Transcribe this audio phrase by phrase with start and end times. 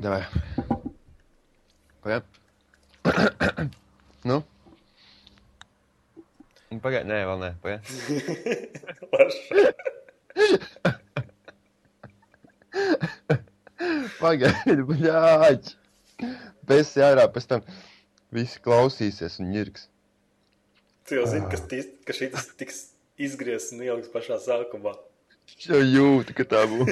[0.00, 0.24] Davai.
[2.00, 2.24] Pagaid.
[4.24, 4.40] nu?
[6.80, 7.50] Pagaid, nē, vēl nē.
[7.60, 7.84] Pagaid.
[14.22, 15.76] Pagaid, bļāķi.
[16.70, 17.60] Bez jārā, pēc tam
[18.32, 19.84] visi klausīsies un ņirgs.
[21.04, 22.80] Tu jau zini, ka, tis, ka šis tiks
[23.20, 24.96] izgriezts un ieliks pašā sākumā.
[25.66, 26.88] Jau jūtu, ka tā būs.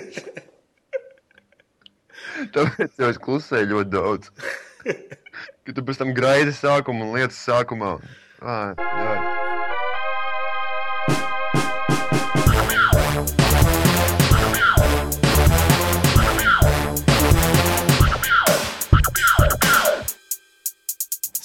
[2.54, 4.32] Tāpēc jau es klusēju ļoti daudz.
[5.64, 7.98] Kad tu pēc tam graidi sākumu un lietas sākumā.
[8.40, 9.38] Ā, jā.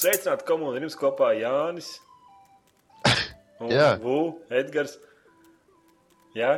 [0.03, 1.93] Sveicināti komunā, ir jums kopā Jānis.
[3.63, 3.93] Un Jā.
[4.03, 4.97] Vu, Edgars.
[6.35, 6.57] Jā,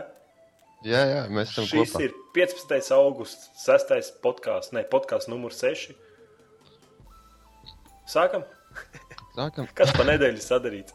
[0.85, 2.03] jā, jā, mēs esam šis kopā.
[2.05, 2.91] ir 15.
[2.95, 4.13] augusts, 6.
[4.23, 5.95] podkāsts, ne podkāsts numur 6.
[8.09, 8.45] Sākam,
[9.35, 9.67] Sākam.
[9.77, 10.93] kas pa nedēļu sadarīts.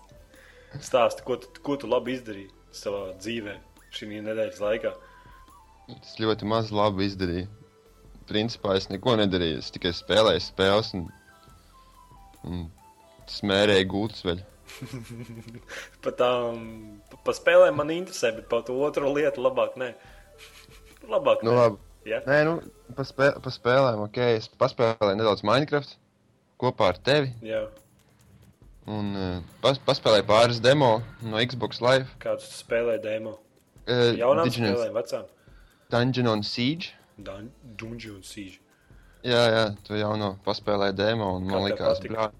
[0.78, 3.56] Stāsti, ko tu, ko tu labi izdarīji savā dzīvē
[3.90, 4.92] šī nedēļas laikā.
[5.96, 7.48] Es ļoti maz labi izdarīju.
[8.30, 9.58] Principā es neko nedarīju.
[9.58, 11.08] Es tikai spēlēju spēles un,
[12.46, 12.60] un
[13.26, 14.44] smērēju gultas vēl.
[16.04, 16.62] Par tām
[17.10, 19.92] pa, pa spēlēm man interesē, bet par to otru lietu labāk nē.
[21.10, 21.56] labāk Nu, nē.
[21.60, 21.78] labi.
[22.08, 22.22] Ja?
[22.24, 22.54] Nē, nu,
[22.96, 24.18] pa, spē, pa spēlēm, ok.
[24.38, 25.96] Es paspēlēju nedaudz Minecraft
[26.60, 27.34] kopā ar tevi.
[27.44, 27.66] Jā,
[28.90, 32.08] Un uh, pas, paspēlēju pāris demo no Xbox Live.
[32.18, 33.36] kāds tu spēlē demo?
[33.84, 35.26] Uh, Jaunām Dungeon- spēlēm, vecām.
[35.92, 36.88] Dungeon on Siege.
[37.20, 38.58] Dun- Dungeon Siege.
[39.22, 42.30] Jā, jā, tu jau no paspēlēji demo, un man Kā tev liekas, patika?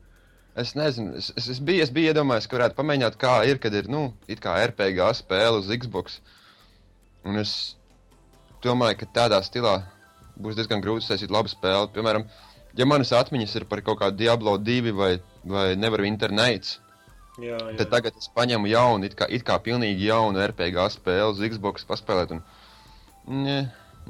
[0.58, 3.74] Es nezinu, es, es, es, biju, es biju iedomājies, ka varētu pamēģināt, kā ir, kad
[3.76, 6.18] ir, nu, it kā RPG spēle uz Xbox.
[7.24, 7.54] Un es
[8.64, 9.78] domāju, ka tādā stilā
[10.40, 11.92] būs diezgan grūti uztaisīt labu spēli.
[11.94, 12.26] Piemēram,
[12.76, 15.12] ja manas atmiņas ir par kaut kādu Diablo 2 vai,
[15.44, 16.78] vai Never Internets,
[17.40, 17.76] Jā, jā.
[17.78, 21.86] tad tagad es paņemu jaunu, it kā, it kā pilnīgi jaunu RPG spēli uz Xbox
[21.88, 23.60] paspēlēt, un ne,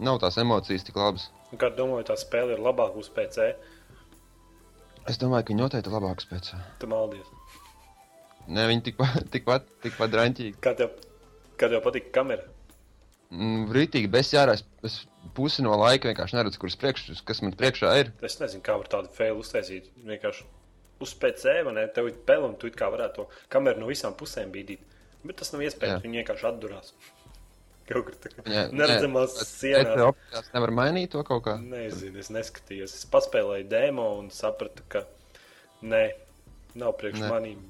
[0.00, 1.28] nav tās emocijas tik labas.
[1.60, 3.52] Kā domāju, tā spēle ir labāka uz PC?
[5.10, 6.52] Es domāju, ka viņi noteikti labāks pēc.
[6.80, 7.28] Tu maldies.
[8.50, 10.56] Nē, viņi tikpat, tikpat, tikpat draņķīgi.
[10.62, 10.94] Kā tev,
[11.60, 12.46] kā tev patīk kamera?
[13.30, 14.56] Mm, Rītīgi, bez jārā,
[14.86, 14.96] es,
[15.36, 18.10] pusi no laika vienkārši neredzu, kuras priekš, kas man priekšā ir.
[18.26, 19.90] Es nezinu, kā var tādu failu uztaisīt.
[20.06, 20.46] Vienkārši
[21.04, 21.86] uz PC, vai ne?
[21.94, 24.82] Tev ir pele, un tu kā varētu to kameru no visām pusēm bīdīt.
[25.22, 26.00] Bet tas nav iespējams.
[26.00, 26.04] Jā.
[26.06, 26.94] Viņi vienkārši atdurās.
[27.90, 29.88] Kaut kur tā kā Jā, neredzamās nē, sienās.
[29.90, 31.56] bet opcijās nevar mainīt to kaut kā.
[31.62, 32.92] Nezinu, es neskatījos.
[33.00, 35.02] Es paspēlēju demo un sapratu, ka
[35.82, 36.04] nē,
[36.78, 37.30] nav priekš Nē.
[37.32, 37.64] manīm.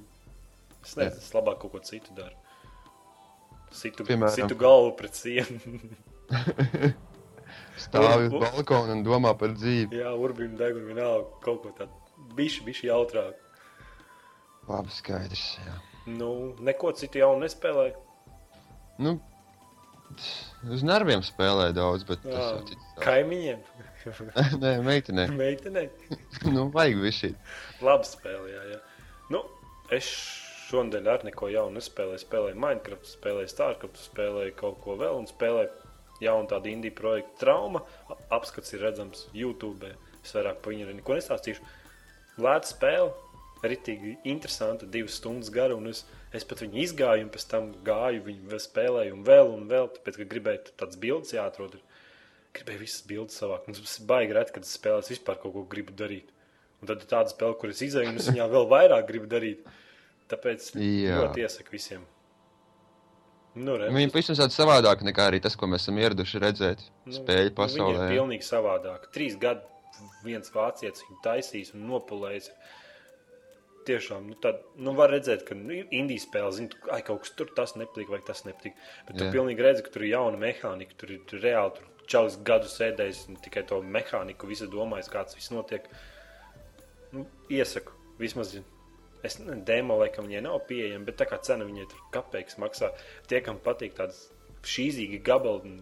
[0.85, 2.37] Es nezinu, es labāk kaut ko citu daru.
[3.71, 4.35] Situ, Piemēram?
[4.35, 5.61] situ galvu pret sienu.
[7.81, 10.01] Stāvi uz balkona un domā par dzīvi.
[10.03, 11.95] Jā, urbīna deguna vienalga kaut ko tādu.
[12.37, 13.39] Bišķi, bišķi jautrāk.
[14.69, 15.45] Labi, skaidrs.
[15.65, 15.77] Jā.
[16.13, 16.29] Nu,
[16.61, 17.97] neko citu jaunu nespēlēju.
[19.01, 19.15] Nu,
[20.71, 22.85] uz nerviem spēlēja daudz, bet tas Jā, jau cits.
[22.85, 23.05] stāsts.
[23.05, 23.65] Kaimiņiem,
[24.63, 25.27] Nē, meitenē.
[25.37, 25.89] meitenei.
[26.55, 27.33] nu, vajag visu.
[27.85, 28.79] Labi spēlējā, jā.
[29.33, 29.43] Nu,
[29.95, 30.09] es
[30.71, 32.23] šonadēļ ar neko jaunu nespēlēju.
[32.25, 35.89] Spēlēju Minecraft, spēlēju Starcraft, spēlēju kaut ko vēl un spēlēju
[36.25, 37.83] jaunu tādu indiju projektu trauma.
[38.33, 39.91] Apskats ir redzams YouTube.
[40.23, 41.65] Es vairāk par viņu arī neko nestāstīšu.
[42.41, 43.11] Lēta spēle,
[43.67, 46.05] ritīgi interesanta, divas stundas gara, un es,
[46.37, 50.21] es pat viņu izgāju, un pēc tam gāju viņu spēlēju, un vēl, un vēl, tāpēc,
[50.21, 51.79] ka gribēju tādas bildes jāatrod.
[52.57, 53.69] Gribēju visas bildes savākt.
[53.71, 56.33] Mums tas ir baigi reti, kad es spēlēju, vispār kaut ko gribu darīt.
[56.81, 59.69] Un tad ir tāda spēle, kuras un es viņā vēl vairāk gribu darīt.
[60.31, 61.19] Tāpēc Jā.
[61.21, 62.07] ļoti iesaku visiem.
[63.59, 67.49] Nu, re, Viņa pavisam tāda savādāka nekā arī tas, ko mēs esam ieraduši redzēt spēļu
[67.49, 68.05] Viņa pasaulē.
[68.07, 69.11] ir pilnīgi savādāka.
[69.11, 69.67] Trīs gadi
[70.23, 72.53] viens vācietis viņu taisīs un nopulējis.
[73.89, 77.31] Tiešām, nu, tad, nu, var redzēt, ka nu, indijas spēle, zina, tu- ai, kaut kas
[77.39, 78.75] tur tas nepatīk, vai tas nepatīk.
[79.09, 79.31] Bet tu Jā.
[79.33, 83.29] pilnīgi redzi, ka tur ir jauna mehānika, tur ir tur reāli tur čalis gadu sēdējis
[83.31, 85.87] un tikai to mehāniku, visu domājis, kāds viss notiek.
[87.13, 88.53] Nu, iesaku, vismaz,
[89.25, 92.93] es demo laikam viņai nav pieejama, bet tā kā cena viņai tur kapeiks maksā,
[93.31, 94.27] tie, kam patīk tāds
[94.63, 95.79] šīzīgi gabali,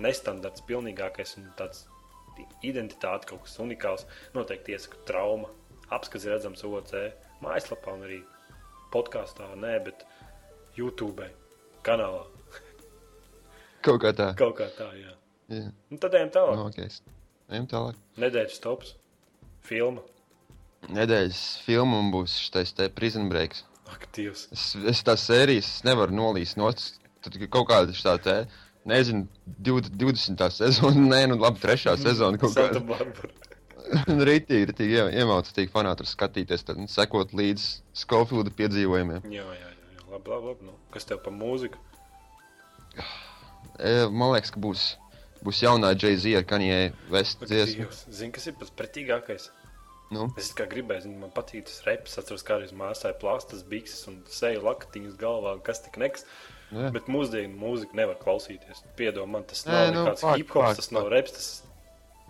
[0.00, 1.84] nestandarts, pilnīgākais un tāds
[2.64, 5.50] identitāte, kaut kas unikāls, noteikti iesaku trauma.
[5.92, 6.94] Apskats redzams OC
[7.42, 8.20] mājaslapā un arī
[8.92, 10.06] podkāstā, nē, bet
[10.78, 11.26] YouTube
[11.86, 12.24] kanālā.
[13.82, 14.30] Kaut kā tā.
[14.38, 15.12] Kaut kā tā, jā.
[15.52, 15.68] Jā.
[15.90, 16.58] Un tad ejam tālāk.
[16.58, 16.88] Nu, okay.
[17.50, 17.98] Ejam tālāk.
[18.22, 18.94] Nedēļas tops.
[19.66, 20.04] Filma.
[20.92, 23.64] Nedēļas filma un būs šis te prison breaks.
[23.92, 24.46] Ak, Dievs.
[24.54, 28.36] Es, es tās sērijas nevaru nolīst no tad kaut kāda tā te,
[28.88, 29.26] nezinu,
[29.60, 29.98] 20.
[30.00, 30.46] 20.
[30.56, 32.82] sezona, nē, nu labi, trešā sezona kaut kāda.
[34.28, 37.64] Rītīgi, rītīgi ie- iemācītīgi fanāti skatīties, tad nu, sekot līdz
[38.02, 39.26] Skofilda piedzīvojumiem.
[39.32, 40.04] Jā, jā, jā, jā.
[40.12, 40.46] labi, labi.
[40.52, 40.68] labi.
[40.70, 41.80] Nu, kas tev par mūziku?
[43.82, 44.82] E, Man liekas, ka būs,
[45.46, 47.86] būs jaunā Jay-Z Kanye West dziesma.
[48.12, 49.46] Zini, kas ir pats pretīgākais?
[50.12, 52.18] Nu, Es kā gribēju, zinu, man patīk tas reps.
[52.20, 56.26] Atceros, kā arī māsāja plāstas, bikses un seju lakatiņas galvā, kas tik neks.
[56.68, 56.90] jā.
[56.92, 58.84] Bet mūsdienu mūziku nevar klausīties.
[58.98, 61.32] Piedod man, tas Nē, nav nu, nekāds fakt, hip hops, fakt, tas nav reps.
[61.38, 61.48] Tas,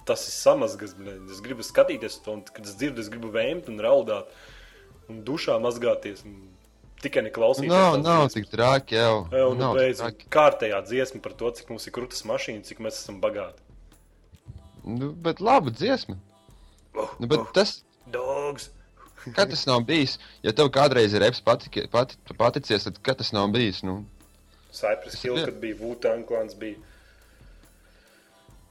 [0.08, 0.94] tas ir samazgas.
[0.98, 1.18] bļa.
[1.32, 4.32] Es gribu skatīties to, un kad es dzirdu, es gribu vēmt un raudāt.
[5.10, 6.24] Un dušā mazgāties.
[6.28, 6.52] Un
[7.02, 7.70] tikai neklausīties.
[7.72, 8.36] nav, tās nav dziesmas.
[8.38, 9.16] tik traki jau.
[9.32, 13.00] Jā, un tik beidz kārtējā dziesma par to, cik mums ir krūtis mašīna, cik mēs
[13.02, 13.58] esam bagāti.
[14.84, 16.16] Nu, bet laba dziesma.
[16.94, 17.82] Oh, Nu, bet tas,
[18.12, 18.70] Dogs!
[19.36, 23.30] kad tas nav bijis, ja tev kādreiz ir reps patiki, pati, paticies, tad kad tas
[23.32, 24.02] nav bijis, nu,
[24.72, 26.76] Cypress Hill, kad bija Wu-Tang klāns, bija.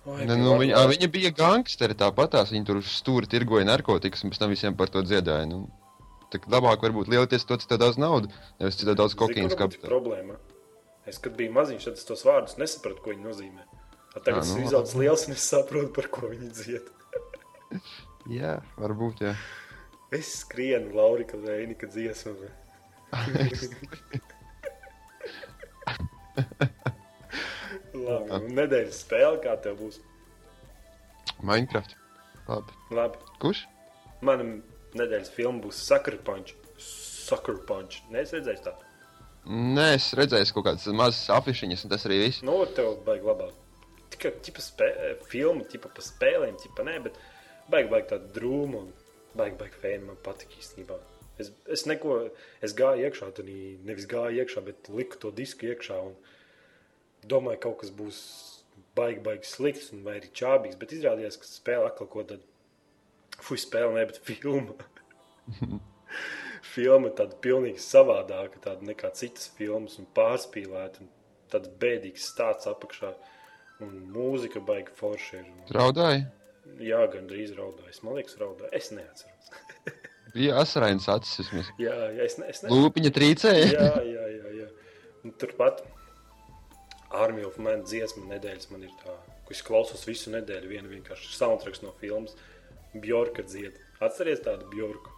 [0.02, 4.40] Oi, ne, nu viņa, viņa bija gangsteri tāpatās, viņi tur stūri tirgoja narkotikas, un pēc
[4.42, 5.68] tam visiem par to dziedāja, nu.
[6.34, 9.20] Tak labāk varbūt lielties to, cik tev daudz naudu, nevis cik tev daudz ir
[9.60, 9.92] kapitāla.
[9.92, 10.40] problēma.
[11.06, 13.68] Es, kad biju maziņš, tad es tos vārdus nesapratu, ko viņi nozīmē.
[14.16, 16.86] A tagad Ā, esmu nu, izaudzis liels un es saprotu, par ko viņi dzied.
[18.40, 19.34] Jā, varbūt, jā.
[20.14, 22.50] Es skrienu Laurika Reinika dziesmu.
[28.02, 30.00] Labi, un nedēļas spēle, kā tev būs?
[31.46, 31.96] Minecraft.
[32.48, 32.78] Labi.
[32.98, 33.66] Labi, Kurš?
[34.26, 34.46] mana
[34.98, 36.56] nedēļas filma būs Sucker Punch.
[36.82, 38.02] Sucker Punch.
[38.14, 38.90] Nē, es redzēju tādu.
[39.50, 42.44] Nē, es redzēju kaut kādas mazas afišiņas, un tas arī viss.
[42.46, 43.56] Nu, tev baigi labāk.
[44.14, 44.90] Tikai tipa spē,
[45.32, 47.18] filma, tipa pa spēlēm, tipa nē, bet
[47.72, 48.92] baigi, baigi tāda drūma un
[49.40, 51.00] baigi, baigi fēna man patīk īstenībā.
[51.42, 52.20] Es, es neko,
[52.62, 53.48] es gāju iekšā, tad
[53.88, 56.14] nevis gāju iekšā, bet liku to disku iekšā un
[57.30, 58.20] domāju, kaut kas būs
[58.98, 62.44] baigi, baigi slikts un vai arī čābīgs, bet izrādījās, ka spēle atkal ko tad,
[63.40, 64.76] fuj, spēle ne, bet filma.
[66.74, 71.12] filma tāda pilnīgi savādāka tāda nekā citas filmas, un pārspīlēta, un
[71.52, 73.16] tāds bēdīgs stāsts apakšā.
[73.82, 75.48] Un mūzika baigi forša ir.
[75.74, 76.28] Raudāja.
[76.78, 78.04] Jā, gan drīz raudājis.
[78.06, 78.70] Man liekas, raudāja.
[78.78, 79.50] Es neatceros.
[80.36, 81.72] Bija asarainas acis vismaz.
[81.82, 82.70] jā, jā, es, ne, es ne...
[82.72, 83.66] Lūpiņa trīcēja.
[83.74, 84.70] jā, jā, jā, jā.
[85.26, 85.82] Un turpat
[87.18, 89.14] Army of Man dziesma nedēļas man ir tā,
[89.48, 90.70] ko es klausos visu nedēļu.
[90.72, 92.36] Viena vienkārši soundtracks no filmas
[92.94, 93.78] Bjorka dzied.
[94.04, 95.12] Atceries tādu Bjorku?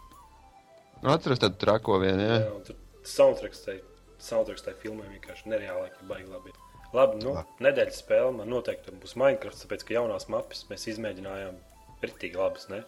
[1.02, 2.36] Nu, Atceros tādu trako vienu, jā.
[2.44, 3.78] Jā, un tur soundtracks tai,
[4.22, 6.54] soundtracks tai filmai vienkārši nereālāki, baigi labi.
[6.94, 11.56] Labi, nu, nedēļas spēle man noteikti būs Minecraft, tāpēc, ka jaunās mapas mēs izmēģinājām
[12.04, 12.84] ritīgi labas, ne?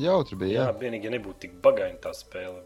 [0.00, 0.78] Jautri bija, Jā, jā.
[0.80, 2.64] vienīgi, ja nebūtu tik bagaini tā spēle.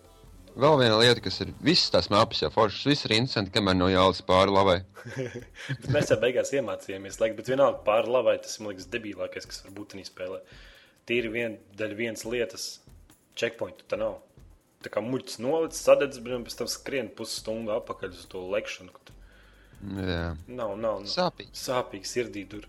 [0.59, 3.87] Vēl viena lieta, kas ir visas tās mapas, jau foršas, viss ir interesanti, kamēr no
[3.93, 4.79] jālas pāri lavai.
[5.79, 9.63] Bet mēs jau beigās iemācījāmies, laik, bet vienalga pāri lavai tas, man liekas, debilākais, kas
[9.65, 10.41] var būt tādā spēlē.
[11.07, 12.67] Tīri vien, daļa vienas lietas,
[13.39, 14.19] checkpointu tā nav.
[14.83, 18.91] Tā kā muļķis nolicis, sadedzis, un pēc tam skrien pusstundu apakaļ uz to lekšanu.
[18.99, 19.17] ka tu-
[19.95, 20.37] Jā.
[20.49, 21.11] Nav, nav, nav.
[21.15, 21.55] Sāpīgi.
[21.55, 22.67] Sāpīgi sirdī tur.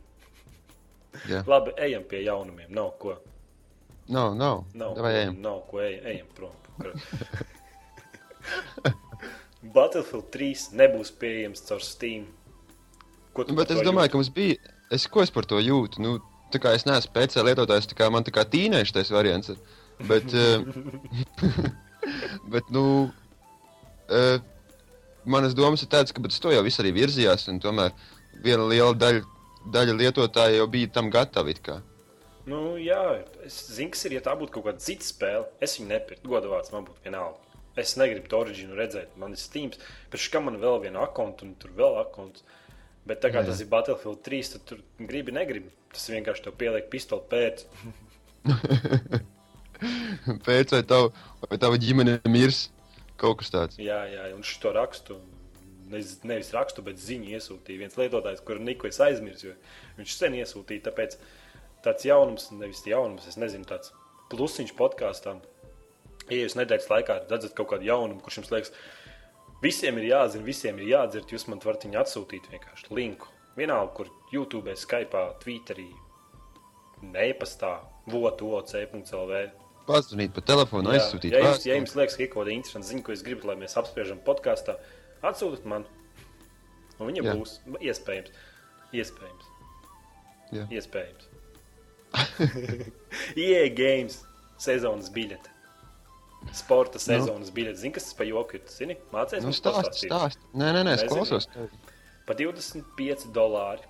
[1.49, 2.69] Labi, ejam pie jaunumiem.
[2.69, 3.17] Nav ko.
[4.09, 4.63] Nav, nav.
[4.77, 5.41] Nav, ejam.
[5.41, 6.53] nav ko ejam, ejam prom.
[9.75, 12.27] Battlefield 3 nebūs pieejams caur Steam.
[13.35, 14.13] Ko tu Nu, bet es domāju, jūti?
[14.13, 14.75] ka mums bija.
[14.89, 16.01] Es, ko es par to jūtu?
[16.01, 16.17] Nu,
[16.53, 19.51] tā kā es neesmu PC lietotājs, tā kā man tā kā tīnēšu tas variants.
[19.53, 19.59] ir.
[20.09, 20.63] Bet, eh,
[22.53, 23.11] bet nu,
[24.09, 24.39] eh,
[25.25, 27.91] manas domas ir tādas, ka to jau viss arī virzījās, un tomēr
[28.43, 29.25] viena liela daļa,
[29.75, 31.81] daļa lietotāja jau bija tam kā.
[32.49, 34.17] Nu, jā, es zinu, kas ir.
[34.17, 36.31] Ja tā būtu kaut kāda cita spēle, es viņu nepirktu.
[36.31, 37.48] Godavārds man būtu vienalga.
[37.79, 39.15] Es negribu to originu redzēt.
[39.19, 39.71] Man ir Steam,
[40.11, 42.45] bet šim man vēl viena akkonta un tur vēl akkonts.
[43.09, 43.49] Bet tā kā Jā.
[43.49, 45.71] tas ir Battlefield 3, tad tur gribi, negribi.
[45.93, 47.65] Tas vienkārši tev pieliek pistoli pēc.
[50.45, 51.09] Pēc vai tava,
[51.47, 52.65] vai tava ģimene mirs
[53.19, 53.79] kaut kas tāds.
[53.81, 55.19] Jā, jā, un šo rakstu.
[55.89, 59.55] Nevis, nevis rakstu, bet ziņu iesūtīja viens lietotājs, kuru Niku es aizmirsu.
[59.97, 61.15] Viņš sen iesūtīja, tāpēc
[61.85, 63.89] tāds jaunums, nevis jaunums, es nezinu, tāds
[64.29, 65.41] plusiņš podkāstām.
[66.29, 68.73] Ja jūs nedēļas laikā redzat kaut kādu jaunumu, kurš jums liekas,
[69.63, 73.31] visiem ir jāzina, visiem ir jādzird, jūs man varat viņu atsūtīt vienkārši linku.
[73.57, 75.89] Vienalga, kur YouTube, Skype, Twitterī,
[77.25, 79.41] e-pastā, votu.c.lv.
[79.89, 81.33] Pazvanīt pa telefonu, Jā, aizsūtīt.
[81.33, 83.57] Ja jums, ja jums liekas, ka ir kaut kāda interesanta ziņa, ko jūs gribat, lai
[83.63, 84.77] mēs apspriežam podkāstā,
[85.25, 85.87] atsūtiet man.
[86.99, 87.23] Un viņa.
[87.25, 87.35] Jā.
[87.39, 88.33] būs iespējams.
[88.99, 89.49] Iespējams.
[90.53, 90.65] Jā.
[90.77, 91.29] Iespējams.
[93.45, 94.21] IE games
[94.61, 95.58] sezonas biļete.
[96.55, 97.81] Sporta sezonas biļete.
[97.83, 98.65] Zini, kas tas par joku ir?
[98.71, 100.45] Zini, mācīties Nu, stāst, stāst.
[100.57, 101.49] Nē, nē, nē, es klausos.
[102.25, 103.83] Par 25 dolāri.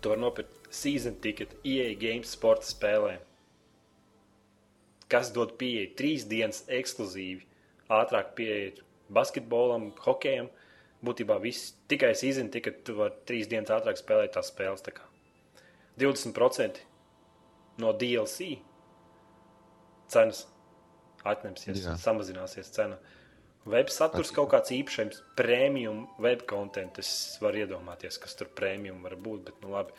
[0.00, 3.22] Tu vari nopirkt season ticket EA Games sporta spēlēm.
[5.14, 7.44] kas dod pieeju trīs dienas ekskluzīvi,
[7.92, 10.50] ātrāk pieeja basketbolam, hokejam.
[11.04, 14.82] Būtībā viss tikai season ticket, tu vari trīs dienas ātrāk spēlēt tās spēles.
[14.86, 15.04] Tā kā
[16.00, 16.80] 20%
[17.82, 18.56] no DLC
[20.08, 20.46] cenas
[21.24, 21.94] atņemsies, Jā.
[22.00, 22.98] samazināsies cena.
[23.64, 26.98] Web saturs kaut kāds īpašs, premium web content.
[27.00, 29.46] Es varu iedomāties, kas tur premium var būt.
[29.46, 29.92] Bet, nu, labi.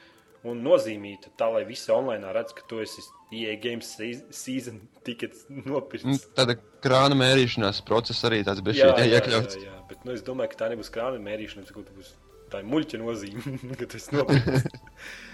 [0.46, 3.02] Un nozīmīta tā, lai visi online redz, ka tu esi
[3.34, 6.28] EA Games se- season tickets nopircis.
[6.38, 6.54] Tāda
[6.86, 9.58] krāna mērīšanās process arī tāds bija šeit jā, jā, iekļauts.
[9.64, 12.14] jā, bet nu, es domāju, ka tā nebūs krāna mērīšana, bet būs
[12.54, 14.70] tā muļķa nozīme, ka tas nopirks.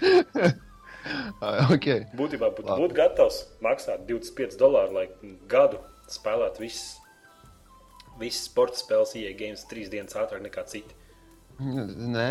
[1.42, 1.86] Ah, ok.
[2.14, 2.76] Būtībā Labi.
[2.84, 5.06] būt gatavs maksāt 25 dolāru, lai
[5.50, 5.80] gadu
[6.12, 6.98] spēlētu visas,
[8.20, 10.94] visas sporta spēles, EA Games trīs dienas ātrāk nekā citi.
[11.58, 12.28] Nē,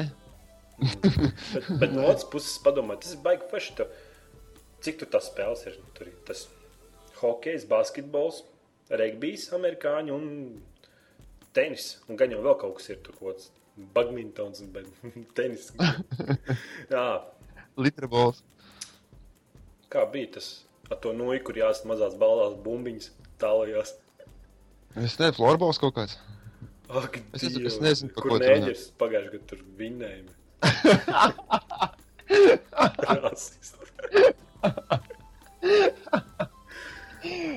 [0.82, 1.04] Bet,
[1.78, 3.76] bet no otras puses, padomā, tas ir baigi paši.
[3.78, 3.86] Tu,
[4.82, 5.76] cik tur tas spēles ir?
[5.98, 6.48] Tur ir tas
[7.20, 8.42] hokejs, basketbols,
[8.90, 10.30] regbijs, amerikāņu un
[11.54, 11.92] tenis.
[12.10, 13.52] Un gan jau vēl kaut kas ir tur kaut kāds
[13.96, 14.74] badmintons un
[15.38, 15.70] tenis.
[16.90, 17.06] Jā,
[17.78, 18.42] litrabols.
[19.92, 20.48] Kā bija tas
[20.92, 23.10] ar to noju, kur jāsat mazās balvās bumbiņas
[23.42, 23.94] tālajās.
[24.96, 26.18] Es nezinu, florbols kaut kāds.
[26.92, 30.34] Ak, Es- es- es nezinu, kur ko nēģers pagājuši gadu tur vinnējumi.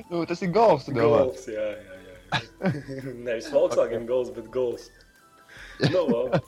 [0.09, 1.23] Nu, tas ir golfs, tu domā.
[1.25, 2.17] Gols, jā, jā, jā.
[2.37, 3.13] jā.
[3.25, 4.89] Nevis Volkswagen gols, bet gols.
[5.89, 6.39] Nu, labi.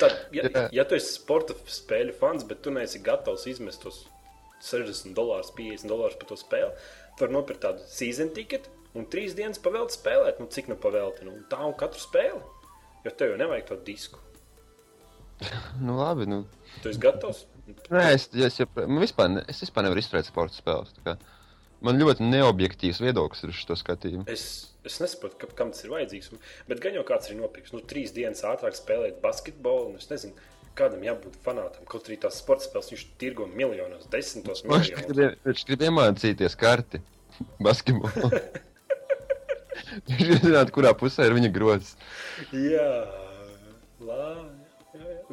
[0.00, 4.04] Tad, ja, ja tu esi sporta spēļu fans, bet tu neesi gatavs izmest tos
[4.64, 6.72] 60 dolārus, 50 dolārus par to spēli,
[7.14, 10.40] tu vari nopirkt tādu season ticket un trīs dienas pavēlēt spēlēt.
[10.42, 11.24] Nu, cik nu pavēlēt?
[11.26, 12.42] Nu, tā un katru spēli.
[13.04, 14.20] Jo tev jau nevajag to disku.
[15.82, 16.28] Nu, labi.
[16.30, 16.44] Nu.
[16.80, 17.44] Tu esi gatavs?
[17.92, 20.94] Nē, es, es, jau, man vispār, ne, es vispār nevaru izturēt sporta spēles.
[21.84, 24.24] Man ļoti neobjektīvs viedoklis ir šo skatījumu.
[24.32, 24.44] Es,
[24.88, 26.30] es nesaprotu, ka, kam tas ir vajadzīgs.
[26.70, 27.74] Bet gan jau kāds ir nopircis.
[27.76, 29.92] Nu, trīs dienas ātrāk spēlēt basketbolu.
[29.92, 30.36] un Es nezinu,
[30.78, 31.84] kādam jābūt fanātam.
[31.90, 35.08] Kaut arī tās sporta spēles viņš tirgo miljonos, desmitos Viņš miljonos.
[35.12, 37.00] grib, viņš grib iemācīties karti
[37.62, 38.30] basketbolu.
[40.08, 41.94] Viņš grib zināt, kurā pusē ir viņa grozs.
[42.54, 42.86] Jā,
[44.02, 44.60] labi.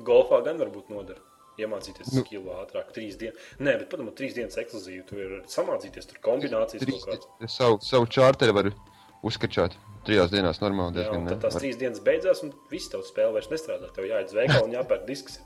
[0.05, 1.21] Golfā gan varbūt nodara.
[1.61, 3.37] Iemācīties nu, skilu ātrāk, trīs dienas.
[3.61, 5.03] Nē, bet padomā, trīs dienas ekskluzīvi.
[5.09, 7.53] Tu vari samācīties, tur kombinācijas Trīs, kaut kādas.
[7.57, 8.71] savu, savu čārteri varu
[9.27, 9.75] uzskačāt
[10.05, 10.95] trijās dienās normāli.
[10.97, 11.35] Jā, diezgan, ne?
[11.35, 13.91] tad tās trīs dienas beidzās, un viss tavs spēle vairs nestrādā.
[13.95, 15.39] Tev jāiet uz veikalu un jāpērk disks.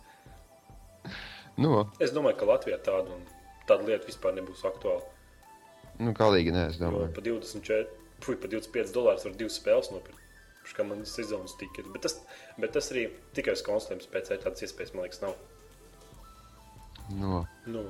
[1.57, 3.21] Nu, Es domāju, ka Latvijā tāda, un
[3.69, 5.03] tāda lieta vispār nebūs aktuāla.
[5.99, 7.13] nu galīgi nē, es Jo domāju.
[7.15, 7.85] pa 24,
[8.25, 10.21] puj, pa 25 dolārus var divas spēles nopirkt.
[10.75, 11.83] Kā man sezonas tikai.
[11.93, 12.15] Bet tas,
[12.57, 13.05] bet tas arī
[13.37, 15.35] tikai uz konsolēm spēcēji tādas iespējas, man liekas, nav.
[17.15, 17.83] Nu, Nu,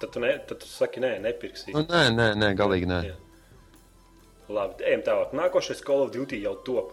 [0.00, 1.72] tad, tu ne, tad tu saki, nē, nepirksi.
[1.72, 2.98] nu, nē, nē, nē, galīgi nē.
[3.06, 3.14] Jā.
[4.52, 5.34] Labi, ejam tālāk.
[5.34, 6.92] Nākošais Call of Duty jau top.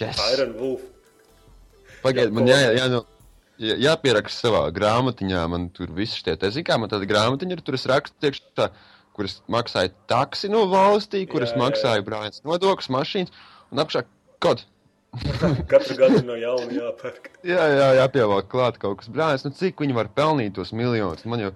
[0.00, 0.20] Yes.
[0.32, 0.84] Iron Wolf.
[2.00, 3.02] Pagaidiet, man jā, jā, nu,
[3.60, 5.42] jā, jāpieraksta savā grāmatiņā.
[5.52, 7.64] Man tur viss šie te zina, kā man tāda grāmatiņa ir.
[7.64, 8.70] Tur es rakstu priekšā,
[9.16, 13.34] kuras maksāju taksi no valstī, kuras maksāju brāļas nodokļus, mašīnas
[13.72, 14.04] un apšā
[14.44, 14.64] kaut.
[15.72, 17.32] Katru gadu no jauna jāpērk.
[17.44, 19.44] Jā, jā, jāpievelk klāt kaut kas brāļas.
[19.48, 21.26] Nu, cik viņi var pelnīt tos miljonus?
[21.26, 21.52] Jau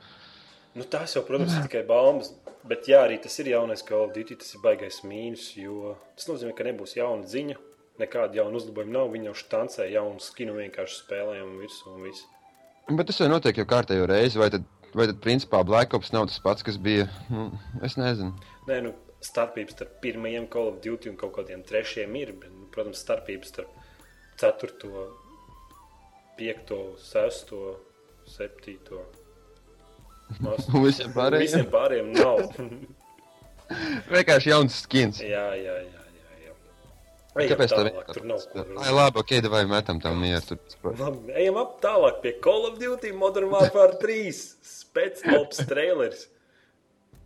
[0.74, 2.32] Nu, tās jau, protams, ir tikai baumas.
[2.64, 4.38] Bet jā, arī tas ir jaunais Call of Duty.
[4.40, 7.58] Tas ir baisais mīnus, jo tas nozīmē, ka nebūs jauna ziņa.
[8.00, 9.10] Nekāda jauna uzlabojuma nav.
[9.12, 12.30] Viņi jau štancē jaunu skinu vienkārši spēlējumu virsū un visu.
[12.88, 14.64] Bet tas jau notiek jau kārtējo reizi, vai tad,
[14.96, 17.06] vai tad principā Black Ops nav tas pats, kas bija.
[17.32, 17.50] Nu,
[17.84, 18.32] es nezinu.
[18.68, 18.94] Nē, nu,
[19.24, 22.32] starpības starp pirmajiem Call of Duty un kaut kādiem trešajiem ir.
[22.40, 23.76] Bet, nu, protams, starpības starp
[24.40, 25.04] 4,
[26.40, 26.74] 5,
[27.12, 27.54] 6,
[28.38, 29.04] 7.
[30.74, 31.44] Un visiem pārējiem?
[31.44, 32.40] Visiem pārējiem nav.
[34.12, 35.20] Vienkārši jauns skins.
[35.24, 36.00] jā, jā, jā.
[37.34, 38.42] Ejam Kāpēc tā tālāk, tur nav
[38.78, 40.56] Ai, labi, ok, vai metam tam mieru.
[41.34, 44.28] Ejam ap tālāk pie Call of Duty Modern Warfare 3
[44.70, 46.28] spēcīgs trailers.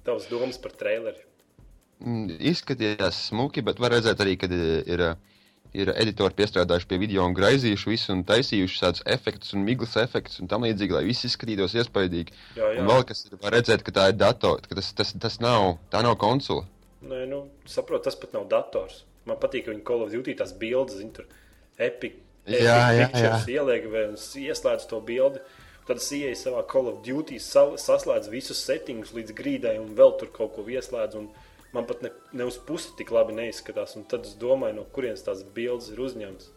[0.09, 1.21] Tavs domas par traileri?
[2.01, 5.05] Mm, Izskatījās smuki, bet var redzēt arī, ka ir,
[5.77, 10.41] ir editori piestrādājuši pie video un graizījuši visu un taisījuši tādus efektus un miglas efektus
[10.43, 12.35] un tam līdzīgi, lai viss izskatītos iespaidīgi.
[12.57, 12.83] Jā, jā.
[12.83, 15.77] Un vēl kas ir, var redzēt, ka tā ir dators, ka tas, tas, tas nav,
[15.93, 16.65] tā nav konsole.
[17.09, 19.05] Nē, nu, saprotu, tas pat nav dators.
[19.29, 21.29] Man patīk, ka viņi Call of Duty tās bildes, zina, tur
[21.77, 22.17] epic,
[22.49, 23.33] epic Jā, jā, jā.
[23.59, 25.43] ieliek vai ieslēdz to bildi.
[25.89, 30.33] Tad es ieeju savā Call of Duty, saslēdzu visus settingus līdz grīdai un vēl tur
[30.33, 31.23] kaut ko ieslēdzu.
[31.23, 31.29] un
[31.75, 33.97] Man pat ne, ne uz pusi tik labi neizskatās.
[34.09, 36.55] Tad es domāju, no kurienes tās bildes ir uzņemtas.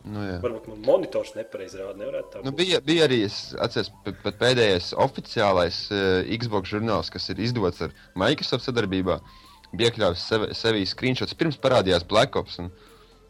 [0.00, 0.38] Nu, jā.
[0.40, 2.08] Varbūt man monitors nepareizi rāda.
[2.40, 2.56] Nu, būt.
[2.56, 8.64] bija, bija arī atceros, pat, pēdējais oficiālais uh, Xbox žurnāls, kas ir izdots ar Microsoft
[8.64, 9.18] sadarbībā.
[9.74, 11.36] Bija iekļāvis sevi, sevī screenshots.
[11.38, 12.56] Pirms parādījās Black Ops.
[12.62, 12.72] Un,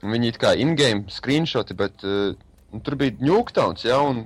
[0.01, 2.39] un viņi it kā in-game screenshoti, bet uh,
[2.87, 4.23] tur bija Newtons, ja, un,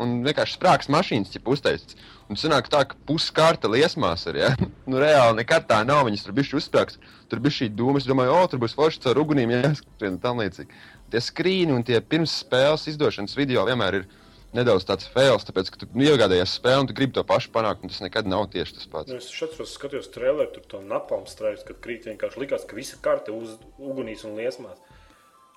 [0.00, 1.98] un vienkārši sprāgs mašīnas ķip uztaisīts.
[2.30, 4.50] Un sanāk tā, ka puskārta liesmās ir, ja.
[4.90, 7.00] nu, reāli nekad tā nav, viņas tur bišķi uzsprāgs.
[7.30, 10.42] Tur bija šī dūma, es domāju, o, tur būs forši caur ugunīm jāskrien un tam
[10.42, 10.82] līdzīgi.
[11.10, 14.08] Tie skrīni un tie pirms spēles izdošanas video vienmēr ir
[14.56, 17.84] nedaudz tāds fails, tāpēc, ka tu nu, iegādājies spēli un tu gribi to pašu panākt,
[17.84, 19.12] un tas nekad nav tieši tas pats.
[19.12, 22.98] Nu, es šatros skatījos traileru, tur to napalm strāvis, kad krīt vienkārši likās, ka visa
[23.02, 24.80] karte uz ugunīs un liesmās.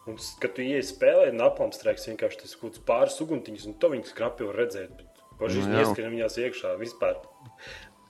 [0.03, 3.89] Un, kad tu ienāc spēlē, napalm strāvis vienkārši tas kaut kāds pāris uguntiņas, un to
[3.93, 5.03] viņas knapi var redzēt.
[5.39, 7.21] Paši Nu, ieskrien viņās iekšā vispār.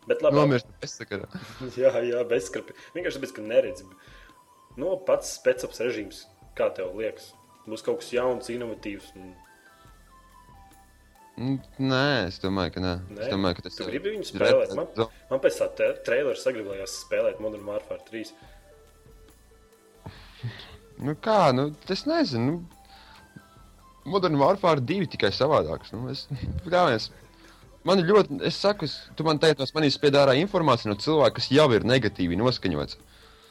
[0.09, 1.29] Bet labi, Nomirst bezsakarā.
[1.79, 2.75] jā, jā, bezskarpi.
[2.97, 3.85] Vienkārši tāpēc, ka neredzi.
[4.81, 6.23] Nu, pats spēcams režīms,
[6.57, 7.29] kā tev liekas,
[7.69, 9.13] būs kaut kas jauns, inovatīvs.
[9.21, 9.31] Un...
[11.37, 11.59] Mm,
[11.93, 12.95] Nē, es domāju, ka nē.
[13.13, 13.21] Nē?
[13.27, 14.73] Es domāju, ka tas ir- gribi viņu spēlēt?
[14.77, 14.89] Man,
[15.29, 15.69] man pēc tā
[16.05, 18.33] trailera sagribējās spēlēt Modern Warfare 3.
[21.03, 22.61] Nu kā, nu, es nezinu.
[22.61, 22.73] Nu,
[24.05, 25.91] Modern Warfare 2 tikai savādāks.
[25.95, 26.25] Nu, es,
[26.73, 27.09] ļaujies.
[27.87, 31.37] Man ir ļoti, es saku, es, tu man teici, tas manīs piedārā informācija no cilvēka,
[31.41, 32.95] kas jau ir negatīvi noskaņots.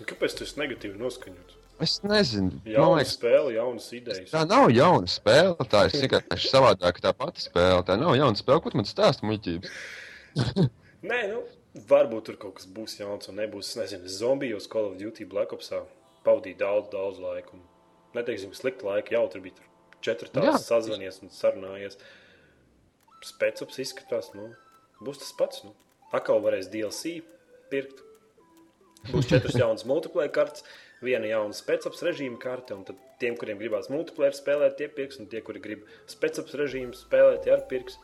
[0.09, 1.59] Kāpēc tu esi negatīvi noskaņots?
[1.83, 4.29] Es nezinu, Jauna man liekas, spēle, jaunas idejas.
[4.31, 5.67] tā nav jauna spēle.
[5.73, 7.81] Tā ir vienkārši savādāka tā pati spēle.
[7.89, 9.73] Tā nav jauna spēle, tu man stāsti muļķības.
[11.11, 11.41] Nē, nu,
[11.91, 13.73] varbūt tur kaut kas būs jauns un nebūs.
[13.73, 15.83] Es nezinu, zombijos Call of Duty Black Opsā
[16.27, 17.59] pavadīju daudz, daudz laika.
[18.17, 19.69] Neteiksim, slikti laiki, jau tur bija tur
[20.05, 21.99] četri tādi sazvanies un sarunājies.
[23.23, 24.51] Spēcams izskatās, nu,
[25.07, 25.63] būs tas pats.
[25.67, 25.75] Nu.
[26.13, 27.21] Atkal varēs DLC
[27.73, 28.03] pirkt.
[29.09, 30.67] Būs četras jaunas multiplayer kartes,
[31.03, 35.31] viena jauna spēcams režīma karte, un tad tiem, kuriem gribās multiplayer spēlēt, tie pirks, un
[35.31, 37.99] tie, kuri grib spēcams režīmu spēlēt, tie arī pirks.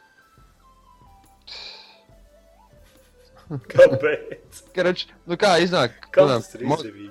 [3.72, 4.62] Kāpēc?
[4.76, 6.00] Karač, nu kā iznāk?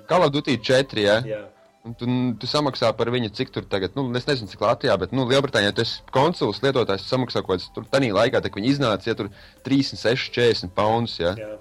[0.08, 1.20] Call of Duty 4, ja?
[1.26, 1.44] Jā,
[1.88, 2.06] Un tu,
[2.42, 5.72] tu samaksā par viņu, cik tur tagad, nu, es nezinu, cik Latvijā, bet, nu, Lielbritānijā
[5.78, 9.30] tas konsuls lietotājs tu samaksā kaut kāds tur tādā laikā, kad viņi iznāca, ja tur
[9.64, 11.32] 36, 40 pounds, ja.
[11.38, 11.54] jā.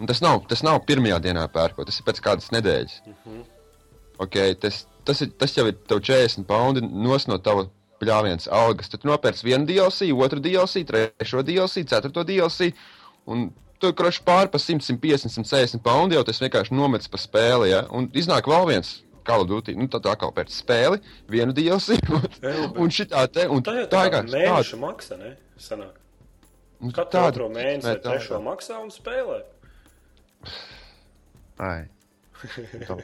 [0.00, 2.94] Un tas nav, tas nav pirmajā dienā pērkot, tas ir pēc kādas nedēļas.
[3.04, 3.42] Mm -hmm.
[4.24, 7.66] okay, tas, tas, ir, tas jau ir tev 40 poundi nos no tava
[8.00, 8.88] pļāvienas algas.
[8.88, 12.72] Tad tu nopērci vienu DLC, otru DLC, trešo DLC, ceturto DLC.
[13.26, 17.70] Un tu kroši pāri pa 100, 150, 160 poundi jau tas vienkārši nomets pa spēli.
[17.72, 17.84] Ja?
[17.96, 18.98] Un iznāk vēl viens.
[19.26, 20.96] Call of Duty, nu tad atkal pēc spēli,
[21.30, 21.98] vienu DLC,
[22.80, 25.34] un, šitā te, un Tā jau tā tā kā mēneša maksa, ne?
[25.60, 25.98] Sanāk.
[26.80, 28.44] nu, Katru tāda otro mēnesi vai tā trešo ir.
[28.46, 29.42] maksā un spēlē.
[31.60, 31.82] Ai.
[32.88, 32.96] Tā.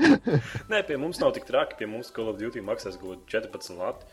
[0.72, 1.78] Nē, pie mums nav tik traki.
[1.78, 4.10] Pie mums Call of Duty maksās kādi 14 lati.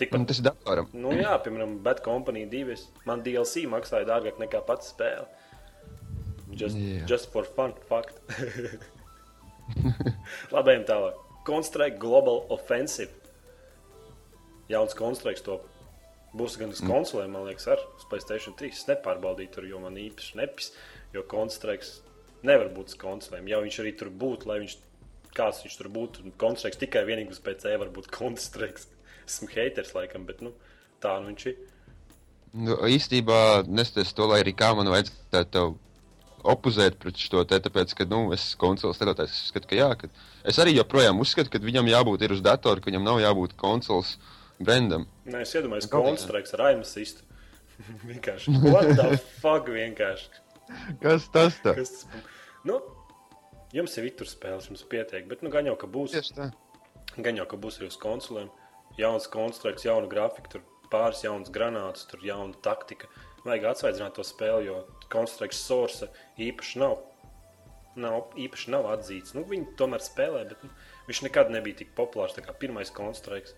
[0.00, 0.88] Tikpat, tas ir datoram.
[0.96, 2.72] nu jā, piemēram, Bad Company 2.
[2.72, 5.26] es- Man DLC maksāja dārgāk nekā pats spēle.
[6.50, 7.06] Just, Jā.
[7.06, 8.16] just for fun, fakt.
[10.50, 11.18] Labi, ejam tālāk.
[11.46, 13.10] Counter-Strike Global Offensive.
[14.70, 15.66] Jauns Counter-Strike top.
[16.36, 18.70] Būs gan uz konsolēm, man liekas, ar PlayStation 3.
[18.74, 20.72] Es nepārbaudīju tur, jo man īpaši nepis.
[21.14, 21.88] Jo Counter-Strike
[22.46, 23.48] nevar būt uz konsolēm.
[23.50, 24.76] Ja viņš arī tur būtu, lai viņš
[25.34, 28.86] kāds viņš tur būtu, Counter-Strike tikai vienīgi uz PC var būt Counter-Strike.
[29.30, 30.52] Esmu haters laikam, bet nu,
[31.02, 31.60] tā nu viņš ir.
[32.50, 35.76] Nu, īstenībā, neskatoties to, lai arī kā man vajadzētu tev
[36.50, 40.10] opuzēt pret šo te, tāpēc, ka, nu, es konsoles lietotājs, uzskatu, ka jā, ka
[40.48, 44.16] es arī joprojām uzskatu, ka viņam jābūt ir uz datora, ka viņam nav jābūt konsoles
[44.58, 45.06] brandam.
[45.28, 46.16] Nē, es iedomājos, ka Galīgi.
[46.16, 47.26] Counter-Strike ar aimasistu.
[48.10, 48.54] vienkārši.
[48.64, 50.40] What the fuck vienkārši?
[51.02, 51.74] Kas tas tā?
[51.78, 52.24] Kas tas?
[52.66, 52.78] Nu,
[53.74, 56.14] jums ir tur spēles, jums pietiek, bet nu, gan jau, ka būs.
[56.16, 56.50] Tieši tā.
[57.18, 58.50] Gan jau, ka būs arī uz konsolēm.
[58.98, 63.08] Jauns konstrukts, jauna grafika, tur pāris jaunas granātas, tur jauna taktika.
[63.44, 66.98] Vajag atsvaidzināt to spēli, jo konstrukts source īpaši nav.
[68.00, 69.34] Nav īpaši nav atzīts.
[69.36, 70.70] Nu, viņi tomēr spēlē, bet nu,
[71.08, 73.56] viņš nekad nebija tik populārs kā pirmais konstrukts.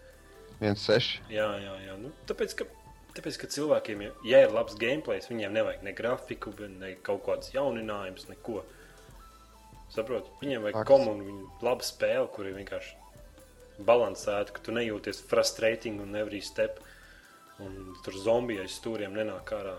[0.62, 1.18] 1,6.
[1.32, 1.96] Jā, jā, jā.
[1.98, 2.68] Nu, tāpēc, ka,
[3.16, 8.28] tāpēc, ka cilvēkiem, ja, ir labs gameplay, viņiem nevajag ne grafiku, ne kaut kādas jauninājumus,
[8.30, 8.62] neko.
[9.92, 13.01] Saprotu, viņiem vajag komunu, viņu labu spēli, kur ir vienkārši
[13.86, 16.80] balansēta, ka tu nejūties frustrating un every step.
[17.62, 19.76] Un tur zombiju aiz stūriem nenāk ārā.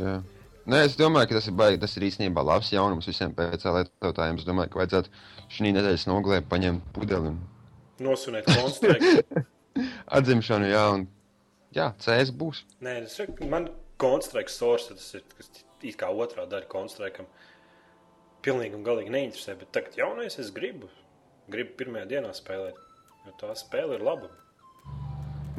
[0.00, 0.18] Jā.
[0.62, 4.38] Nē, es domāju, ka tas ir, baigi, tas ir īstenībā labs jaunums visiem PC lietotājiem.
[4.38, 5.14] Es domāju, ka vajadzētu
[5.50, 7.40] šī nedēļas nogalē paņemt pudeli un
[8.02, 9.42] Nosunēt konstruktu.
[10.18, 11.06] atzimšanu, jā, un
[11.74, 12.62] jā, CS būs.
[12.84, 13.68] Nē, es saku, man
[14.00, 15.50] konstrukts source, tas ir kas
[15.82, 17.28] it kā otrā daļa konstruktam.
[18.42, 20.90] Pilnīgi un galīgi neinteresē, bet tagad jaunais es gribu.
[21.52, 22.78] Gribu pirmajā dienā spēlēt.
[23.26, 24.30] Jo tā spēle ir laba.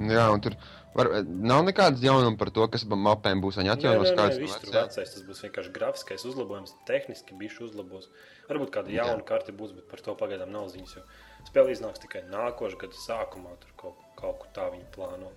[0.02, 0.56] Jā, un tur
[0.98, 3.60] var, nav nekādas jaunumas par to, kas mapēm būs.
[3.62, 8.10] Viņi atjaunos nē, nē, nē, tur vecais, tas būs vienkārši grafiskais uzlabojums, tehniski bišķi uzlabos.
[8.50, 11.06] Varbūt kāda jauna karte būs, bet par to pagaidām nav ziņas.
[11.50, 15.30] Spēle iznāks tikai nākošā gada sākumā, tur kaut, kaut kur tā viņi plāno.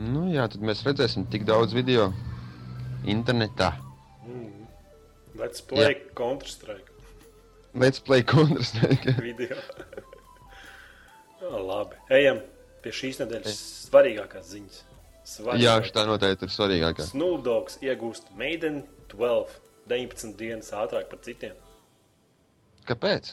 [0.00, 2.08] Nu, jā, tad mēs redzēsim tik daudz video
[3.04, 3.74] internetā.
[4.24, 4.64] Mm.
[5.36, 6.91] Let's play Counter-Strike
[7.74, 9.14] Let's play Counter-Strike.
[9.20, 9.56] video.
[11.42, 12.42] Jā, labi, ejam
[12.84, 14.82] pie šīs nedēļas svarīgākās ziņas.
[15.62, 17.06] jā, tā noteikti ir svarīgākā.
[17.08, 18.82] Snoop Dogs iegūst Maiden
[19.14, 19.56] 12,
[19.88, 21.56] 19 dienas ātrāk par citiem.
[22.88, 23.32] Kāpēc?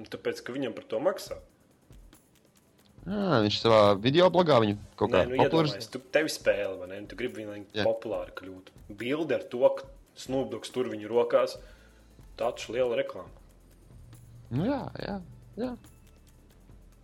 [0.00, 1.38] Nu, tāpēc, ka viņam par to maksā.
[3.08, 6.90] Jā, viņš savā video blogā viņu kaut kā Nē, nu, iedomājies, tu tevi spēle, vai
[6.90, 7.00] ne?
[7.08, 7.86] Tu gribi viņu, lai Jā.
[7.86, 8.74] populāri kļūtu.
[9.00, 9.86] Bilde ar to, ka
[10.18, 11.56] Snoop Dogs tur viņu rokās,
[12.36, 13.37] tā taču liela reklāma.
[14.54, 15.16] Nu, jā, jā,
[15.60, 15.72] jā.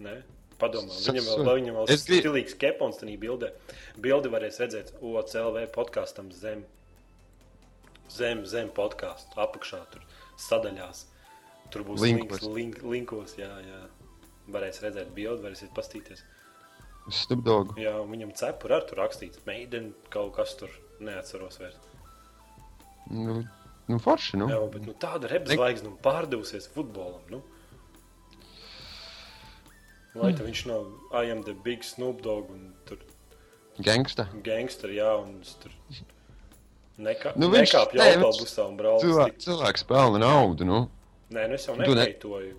[0.04, 0.14] Nē?
[0.58, 3.50] Padomā, viņam vēl, viņam vēl es stilīgs kepons tajā bildē.
[4.00, 6.62] Bildi varēs redzēt OCLV podkāstam zem,
[8.12, 10.04] zem, zem podkāstu apakšā, tur
[10.40, 11.04] sadaļās.
[11.74, 12.44] Tur būs Linkos.
[12.54, 13.80] link, linkos, jā, jā.
[14.54, 16.22] Varēs redzēt bildi, varēsiet pastīties.
[17.12, 17.74] Stupdogu.
[17.80, 20.72] Jā, viņam cepur ar tur rakstīts, meiden kaut kas tur
[21.04, 21.80] neatceros vairs.
[23.10, 23.42] Nu,
[23.88, 24.48] nu forši, nu.
[24.48, 27.20] Jā, bet nu, tāda repzvaigzne pārdevusies futbolam.
[27.30, 27.42] Nu.
[30.14, 30.38] Vai Hmm.
[30.38, 30.84] tā viņš nav
[31.24, 32.98] I am the big Snoop Dogg un tur
[33.82, 34.28] Gangsta.
[34.44, 35.70] gangsteri, jā, un tur
[36.98, 39.06] nekā, Nu, nu, viņš- nē, viņš- autobusā un braucu.
[39.06, 40.88] Cilvēks, cilvēks pelna naudu, nu.
[41.32, 42.54] Nē, nu es jau Tu ne-.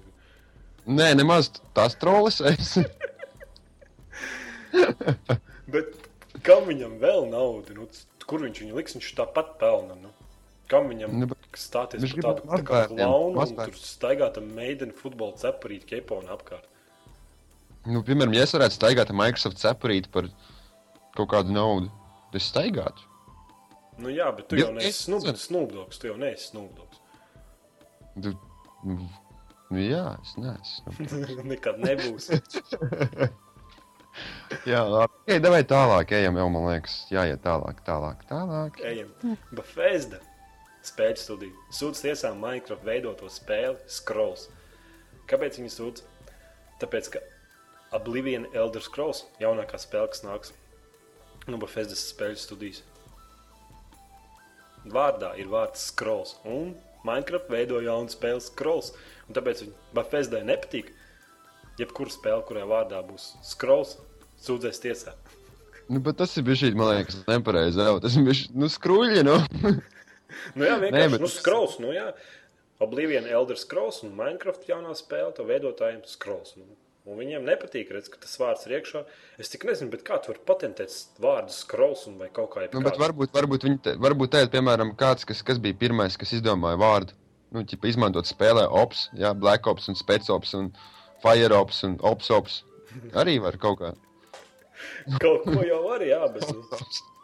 [0.88, 2.78] Nē, nemaz tās trolis es.
[5.72, 5.96] Bet
[6.44, 7.74] kam viņam vēl naudu?
[7.74, 7.88] Nu,
[8.28, 8.94] kur viņš viņu liks?
[8.98, 9.96] Viņš tāpat pelna.
[9.96, 10.10] Nu.
[10.72, 14.96] Kam viņam Nu, bet stāties par tādu tā kā klaunu un tur staigāt ar meideni
[14.98, 16.66] futbolu cepurīt keponu apkārt?
[17.86, 20.32] Nu, piemēram, ja es varētu staigāt ar Microsoft cepurīti par
[21.18, 21.92] kaut kādu naudu,
[22.32, 23.06] tad es staigātu.
[24.02, 27.04] Nu jā, bet tu jau neesi Dogs, tu jau neesi Snoop Dogs.
[28.24, 28.34] Tu,
[28.88, 28.98] nu,
[29.70, 30.96] nu, jā, es neesmu.
[31.52, 32.32] Nekad nebūs.
[34.72, 35.22] jā, labi.
[35.30, 38.82] Ej, davai tālāk, ejam jau, man liekas, jāiet tālāk, tālāk, tālāk.
[38.82, 39.14] Ejam.
[39.54, 40.26] Bethesda
[40.90, 41.64] spēļu studija.
[41.74, 44.50] Sūdz tiesām Minecraft veidoto spēli Scrolls.
[45.30, 46.04] Kāpēc viņi sūdz?
[46.82, 47.22] Tāpēc, ka
[47.96, 50.54] Oblivion Elder Scrolls jaunākā spēle, kas nāks
[51.50, 52.84] no Bethesda spēļu studijas.
[54.86, 56.36] Vārdā ir vārds Scrolls.
[56.46, 58.92] Un Minecraft veido jaunu spēli Scrolls.
[59.30, 60.92] Un tāpēc viņi Bethesdai nepatīk.
[61.80, 63.98] Jebkura spēle, kurā vārdā būs Scrolls,
[64.46, 65.16] sūdzēs tiesā.
[65.90, 67.84] Nu, bet tas ir bijis, man liekas, nepareizi.
[68.02, 69.36] Tas ir bijis, nu, skruļi, nu.
[70.56, 71.78] Nu jā, vienkārši bet nu, scrolls.
[71.84, 72.10] Nu, jā.
[72.84, 76.58] Oblivion Elder Scrolls un Minecraft jaunā spēle, to veidotājiem scrolls.
[76.60, 76.68] Nu.
[77.06, 79.04] Un viņiem nepatīk, redz, ka tas vārds ir iekšā.
[79.42, 82.82] Es tik nezinu, bet kā tu vari patentēt vārdu scrolls un vai kaut kā nu
[82.86, 86.82] bet varbūt, varbūt, viņi te, varbūt te, piemēram, kāds, kas, kas bija pirmais, kas izdomāja
[86.82, 87.14] vārdu.
[87.54, 90.72] Nu, ķipa, izmantot spēlē ops, jā, Black Ops un Spec Ops un
[91.24, 92.64] Fire Ops un Ops Ops.
[93.14, 93.94] Arī var kaut kā.
[95.22, 96.50] Kaut ko jau var, jā, bet.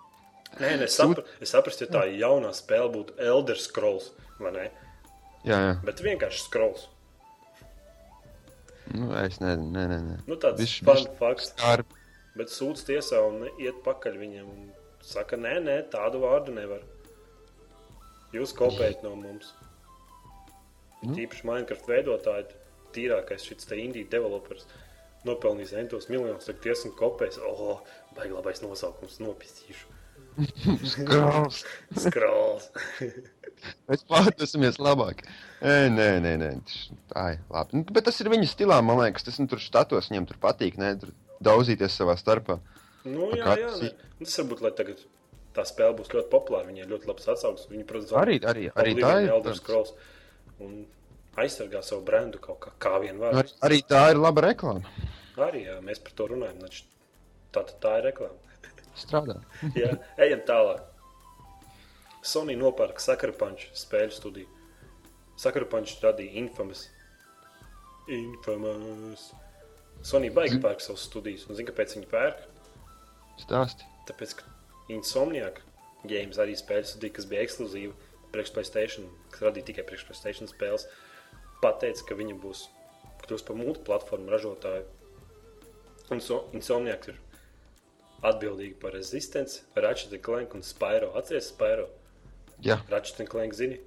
[0.59, 4.65] Nē, nē, es, sapra, es saprotu, ja tā jaunā spēle būtu Elder Scrolls, vai ne?
[5.47, 5.71] Jā, jā.
[5.87, 6.87] Bet vienkārši scrolls.
[8.91, 9.99] Nu, es nezinu, nē, nē.
[10.09, 10.17] nē.
[10.27, 11.53] Nu, tāds Bišķi- fun bišķi fakts.
[11.55, 11.85] Skār,
[12.35, 14.69] Bet sūdz tiesā un iet pakaļ viņam un
[15.03, 16.79] saka, nē, nē, tādu vārdu nevar.
[18.31, 19.49] Jūs kopējat no mums.
[21.03, 21.15] Nu.
[21.17, 22.53] Tīpaši Minecraft veidotāji,
[22.95, 24.63] tīrākais šis te indīgi developers,
[25.27, 27.39] nopelnījis entos miljonus, tagad tiesa un kopēs.
[27.43, 27.81] Oh,
[28.15, 29.90] baigi labais nosaukums, nopistīšu.
[30.93, 31.61] Skrāls.
[31.97, 32.67] Skrāls.
[33.89, 35.21] Mēs pārtaisimies labāk.
[35.61, 36.51] Ē, nē, nē, nē.
[37.11, 37.77] Tā ir labi.
[37.77, 39.27] Nu, bet tas ir viņa stilā, man liekas.
[39.27, 40.95] Tas nu, tur štatos viņam tur patīk, ne?
[41.01, 41.11] Tur
[41.45, 42.57] daudzīties savā starpā.
[43.05, 43.91] nu, jā, Kā jā, tas nē.
[43.91, 44.99] Nu, Tas varbūt, lai tagad
[45.57, 47.69] tā spēle būs ļoti populāra, viņai ļoti labs atsauksmes.
[47.73, 49.31] Viņi, protams, Arī, arī, arī tā ir.
[49.33, 49.93] Elder Scrolls
[50.61, 50.83] un
[51.41, 53.41] aizsargā savu brendu kaut kā, kā vien var.
[53.41, 54.85] Arī, arī tā ir laba reklāma.
[55.41, 56.61] Arī jā, mēs par to runājam.
[57.55, 58.50] Tā, tā ir reklāma.
[58.97, 59.39] Strādā.
[59.77, 60.87] Jā, ejam tālāk.
[62.21, 64.49] Sony nopērka Sakarpanču spēļu studiju.
[65.41, 66.85] Sakarpančs radīja Infamous.
[68.11, 69.31] Infamous.
[70.05, 71.47] Sony baigi pērk savus studijas.
[71.49, 72.43] Un zini, kāpēc viņi pērk?
[73.41, 73.87] Stāsti.
[74.09, 74.49] Tāpēc, ka
[74.93, 75.61] Insomniac
[76.03, 77.93] Games arī spēļu studija, kas bija ekskluzīva
[78.33, 80.87] priekš PlayStation, kas radīja tikai priekš PlayStation spēles,
[81.61, 82.67] pateica, ka viņa būs
[83.25, 84.87] kļūst par multiplatformu ražotāju.
[86.11, 87.19] Un so, Insomniac ir
[88.27, 91.11] atbildīgi par Resistance, Ratchet Clank un Spyro.
[91.17, 91.87] Atceries Spyro?
[92.61, 93.79] Jā, Ratchet Clank zini?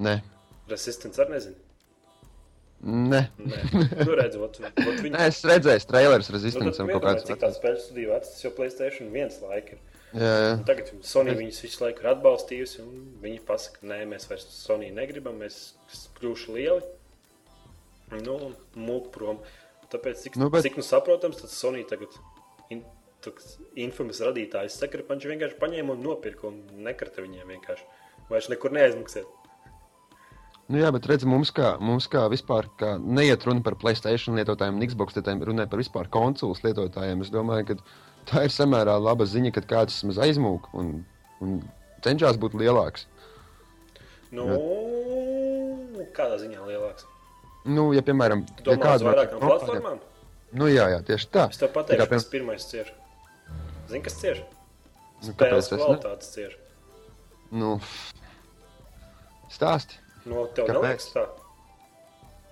[0.00, 0.20] nē.
[0.68, 1.56] Resistance arī nezini.
[2.78, 3.60] Nē, Nē,
[4.06, 5.10] nu, redzot, ot, viņi...
[5.16, 7.24] Nē es redzēju, trailers Nu, Resistance un kaut kāds.
[7.26, 9.80] cik tā spēļu studiju vecs, tas jau Playstation viens laika ir.
[10.14, 10.52] Jā, jā.
[10.54, 14.92] Un tagad Sony viņus visu laiku ir atbalstījusi, un viņi pasaka, nē, mēs vairs Sony
[14.94, 15.58] negribam, mēs
[16.20, 16.86] kļūšu lieli.
[18.22, 18.38] Nu,
[18.78, 19.42] mūk prom.
[19.92, 20.62] Tāpēc, cik, Nu, nu, bet...
[20.64, 22.14] cik nu saprotams, tad Sony tagad
[23.28, 27.86] in, infamas radītājs saka, ka viņš vienkārši paņēma un nopirka un nekrata viņiem vienkārši.
[28.28, 29.28] Vairs nekur neaizmaksāt.
[30.68, 34.76] Nu, jā, bet redz, mums kā, mums kā vispār kā neiet runa par Playstation lietotājiem
[34.76, 37.22] un Xbox lietotājiem, runē par vispār konsoles lietotājiem.
[37.24, 37.78] Es domāju, ka
[38.28, 40.92] tā ir samērā laba ziņa, kad kāds vismaz aizmūg un,
[41.40, 41.56] un
[42.04, 43.06] cenšas būt lielāks.
[44.28, 44.44] Nu,
[46.12, 47.08] kādā ziņā lielāks?
[47.68, 50.04] Nu, ja, piemēram, Tu domā uz no platformām?
[50.56, 51.48] Nu, jā, jā, tieši tā.
[51.52, 52.92] Es tev pateikšu, kā, kas pirmais cieš.
[53.88, 54.42] Zini, kas cieš?
[55.24, 56.56] Nu, kāpēc kvalitātes cieš.
[57.50, 57.78] Nu,
[59.52, 59.96] stāsti.
[60.28, 60.82] No tev Kāpēc?
[60.82, 61.24] neliekas tā.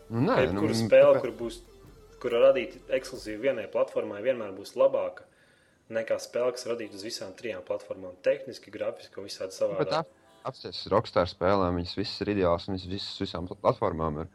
[0.08, 1.24] Nu, nē, Jebkura nu, nu, spēle, kāpēc?
[1.26, 1.58] kur būs,
[2.22, 5.26] kur radīta ekskluzīvi vienai platformai, vienmēr būs labāka
[5.92, 8.16] nekā spēle, kas radīta uz visām trijām platformām.
[8.26, 10.06] Tehniski, grafiski un visādi Nu, Bet savādāk.
[10.48, 14.28] apstāties Rockstar spēlēm, viņas visas ir ideālas viņas visas visām plat- platformām ir.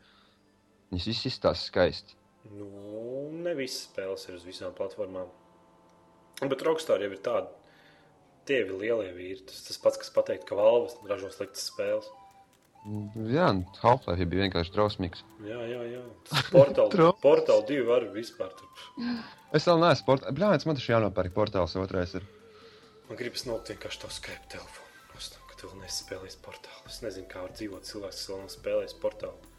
[0.92, 2.16] Viņas visas izstāsta skaisti.
[2.52, 2.70] Nu,
[3.32, 5.28] ne visas spēles ir uz visām platformām.
[6.42, 7.52] Bet Rockstar jau ir tāda.
[8.50, 9.44] Tie ir lielie vīri.
[9.46, 12.08] Tas tas pats, kas pateikt, ka Valves ražo sliktas spēles.
[12.82, 13.52] Nu, Jā,
[13.84, 15.22] Half-Life bija vienkārši drausmīgs.
[15.46, 16.00] Jā, jā, jā.
[16.32, 17.22] Tas Portal, Trumps.
[17.28, 18.50] portal 2 var vispār.
[18.58, 18.88] Tur.
[19.54, 20.34] Es vēl neesmu sportā.
[20.34, 22.16] Bļāvis, man taču jānopērk portāls otrais.
[22.18, 22.26] Ir.
[23.12, 24.90] Man gribas nolikt vienkārši to Skype telefonu.
[25.14, 26.82] Nost, Ka tu vēl nespēlējies portālu.
[26.90, 29.50] Es nezinu, kā var dzīvot cilvēks, kas vēl nav spēlējis portālu.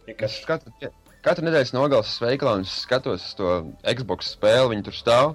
[0.00, 0.92] Es Vienkārši katru,
[1.28, 3.50] katru nedēļas nogalas veikalā un es skatos to
[3.84, 5.34] Xbox spēli, viņi tur stāv.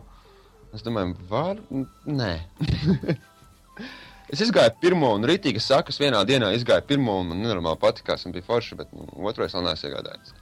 [0.78, 1.58] Es domāju, var?
[2.06, 2.34] Nē.
[4.34, 8.28] es izgāju pirmo un rītīgi saku, es vienā dienā izgāju pirmo un man nenormāli patikās
[8.28, 10.36] un bija forši, bet nu, otrais vēl neesmu iegādājies.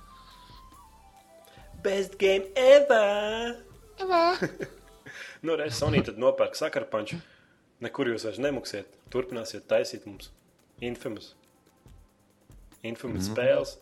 [1.86, 3.56] Best game ever!
[5.45, 7.21] nu, reiz Sony tad nopērk sakarpanču.
[7.86, 8.91] Nekur jūs vairs nemaksiet.
[9.15, 10.34] Turpināsiet taisīt mums
[10.84, 11.32] infamous.
[12.84, 13.32] Infamous mm.
[13.32, 13.76] spēles.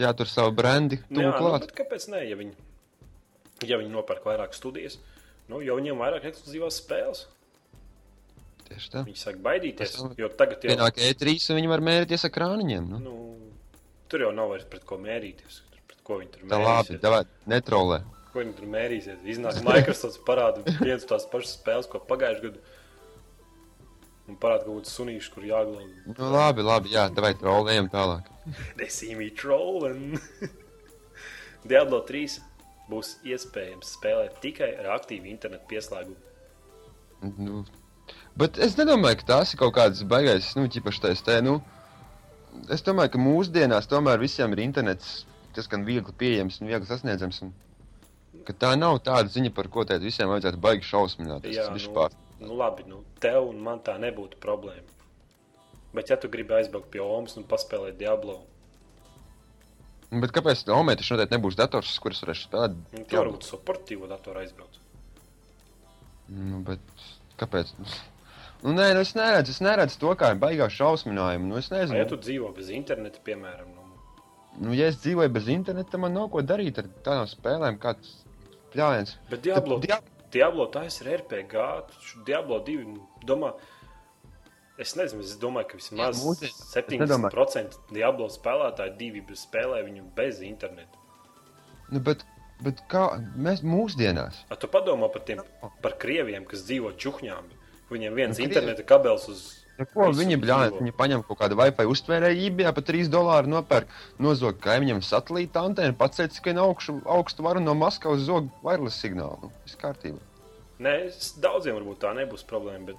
[0.00, 2.26] Jā, tur savu brendi Nu, jā, nu, bet kāpēc ne?
[2.26, 2.56] Ja viņi,
[3.70, 4.98] ja viņi nopērk vairāk studijas,
[5.48, 7.24] nu, jau viņiem vairāk ekskluzīvās spēles.
[8.68, 9.02] Tieši tā.
[9.06, 9.96] Viņi sāk baidīties.
[9.98, 12.86] Jau- Jo tagad jau Pienāk E3 un viņi var mērīties ar krāniņiem.
[12.88, 12.98] Nu.
[12.98, 13.14] nu,
[14.08, 15.60] tur jau nav vairs pret ko mērīties.
[15.86, 17.00] Pret ko viņi tur Tā labi, mērīsies?
[17.02, 17.98] davai, netrolē.
[18.32, 19.20] Ko viņi tur mērīsies?
[19.34, 22.64] Iznāk Microsoft parāda viens tās pašas spēles, ko pagājušajā gadā.
[24.26, 25.84] Un parāda kaut kādu sunīšu, kur jāglauj.
[26.08, 28.24] Nu, labi, labi, jā, davai trolējam tālāk.
[28.78, 30.16] They see me trolling.
[31.68, 32.40] Diablo 3
[32.90, 36.20] būs iespējams spēlēt tikai ar aktīvu internetu pieslēgumu.
[37.40, 37.62] Nu,
[38.36, 41.60] bet es nedomāju, ka tās ir kaut kādas baigais, nu, ķipašais te, nu.
[42.70, 45.24] Es domāju, ka mūsdienās tomēr visiem ir internets
[45.56, 47.40] diezgan viegli pieejams un viegli sasniedzams.
[47.46, 47.54] Un,
[48.60, 51.48] tā nav tāda ziņa, par ko teikt, visiem vajadzētu baigi šausmināt.
[51.48, 52.14] Jā, nu, vispār.
[52.42, 54.90] nu labi, nu tev un man tā nebūtu problēma.
[55.94, 58.40] Bet ja tu gribi aizbraukt pie Omas un paspēlēt Diablo,
[60.10, 62.74] Bet kāpēc Omei taču noteikti nebūs dators, uz kuras varēšu spēlēt?
[62.94, 64.78] nu, tu varbūt sportīvo datoru aizbraukt.
[66.34, 66.80] Nu, bet
[67.40, 67.72] kāpēc?
[68.64, 71.50] Nu, nē, nu, es neredzu, es neredzu to kā baigā šausminājumu.
[71.50, 73.82] Nu, es nezinu, ja tu dzīvo bez interneta, piemēram, nu,
[74.64, 78.14] nu, ja es dzīvoju bez interneta, man nav ko darīt ar tādām spēlēm, kāds
[78.72, 79.16] pļāviens.
[79.30, 80.00] bet Diablo, Dia-
[80.32, 81.54] Diablo tā ir RPG,
[82.26, 83.52] Diablo 2, nu, domā,
[84.78, 86.60] es nezinu, es domāju, ka vismaz Jā, mūsdienās.
[86.60, 90.98] Es 70% Diablo spēlētāji divi spēlē viņu bez interneta.
[91.92, 92.24] Nu, bet,
[92.64, 94.44] bet kā mēs mūsdienās?
[94.50, 95.42] A, tu padomā par tiem,
[95.84, 97.52] par krieviem, kas dzīvo čuhņām.
[97.92, 99.42] Viņiem viens Nu, krievi- interneta kabels uz.
[99.78, 100.78] Ja ko viņi dzīvo.
[100.80, 103.88] Viņi paņem kaut kādu Wi-Fi uztvērēju eBay par 3 dolāru, nopērk,
[104.22, 105.94] nozog kaimiņam satelīta antenu,
[106.40, 109.38] ka ir augšu, augstu varu no Maskavas zog wireless signālu.
[109.42, 110.18] Nu, viss kārtībā.
[110.80, 112.96] Nē, es- daudziem varbūt tā nebūs problēma, bet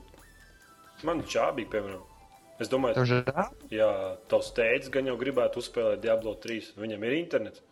[1.03, 2.03] man čābīgi, piemēram.
[2.63, 3.49] Es domāju, Tev žēl?
[3.75, 3.89] ja
[4.31, 7.63] tavs teicis, gan jau gribētu uzspēlēt Diablo 3, viņam ir internets.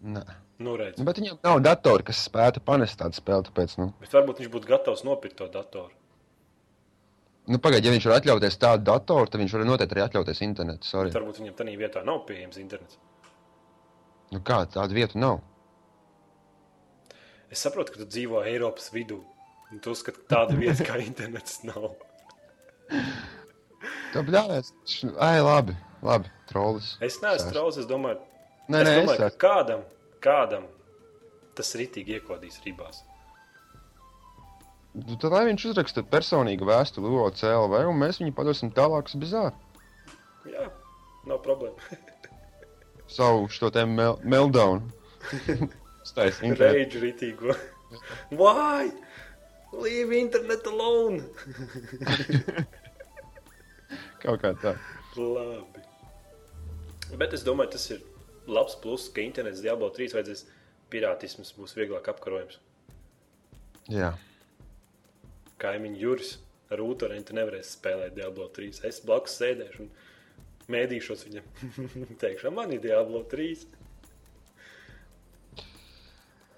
[0.00, 0.22] Nē.
[0.58, 0.96] Nu, redz.
[0.96, 3.90] Nu, bet viņam nav datora, kas spētu panest tādu spēli, tāpēc, nu.
[4.00, 5.92] Bet varbūt viņš būtu gatavs nopirkt to datoru.
[7.46, 10.88] Nu, pagaid, ja viņš var atļauties tādu datoru, tad viņš var noteikti arī atļauties internetu.
[10.96, 12.96] Varbūt viņam tādā vietā nav pieejams internets.
[14.32, 15.44] Nu, kā tāda vieta nav?
[17.52, 19.20] Es saprotu, ka tu dzīvo Eiropas vidū.
[19.70, 21.92] Un tu uzskati, ka tāda vieta kā internets nav.
[24.12, 24.72] Tā bļāvis.
[25.22, 26.94] Ai, labi, labi, trolis.
[27.04, 28.22] Es neesmu trauls, es domāju,
[28.70, 29.84] Nē, es nē, domāju es ka kādam,
[30.24, 30.64] kādam
[31.56, 33.02] tas ritīgi iekodīs ribās.
[34.96, 39.52] Nu, Tad lai viņš uzraksta personīgu vēstuli OCLV, un mēs viņu padosim tālāk uz bizāru.
[40.48, 40.70] Jā,
[41.28, 41.76] nav problēma.
[43.08, 44.82] savu šo te mel meltdown.
[46.06, 46.76] Stais internet.
[46.76, 47.56] Rage ritīgo.
[48.38, 48.90] Why?
[49.82, 51.22] Leave internet alone!
[54.22, 54.72] Kaut kā tā.
[55.16, 55.82] Labi.
[57.20, 58.00] Bet es domāju, tas ir
[58.50, 60.42] labs pluss, ka internets Diablo 3 vajadzēs
[60.90, 62.56] pirātisms būs vieglāk apkarojams.
[63.92, 64.10] Jā.
[65.62, 66.32] Kaimiņš Juris
[66.70, 68.82] ar rūtorentu nevarēs spēlēt Diablo 3.
[68.88, 69.88] Es blakus sēdēšu un
[70.72, 71.46] mēdīšos viņam.
[72.22, 73.66] Teikšu, man ir Diablo 3.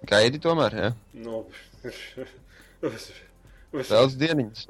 [0.08, 0.90] Gaidi tomēr, jā.
[1.20, 1.42] Nu,
[2.82, 4.66] Vēl dieniņas.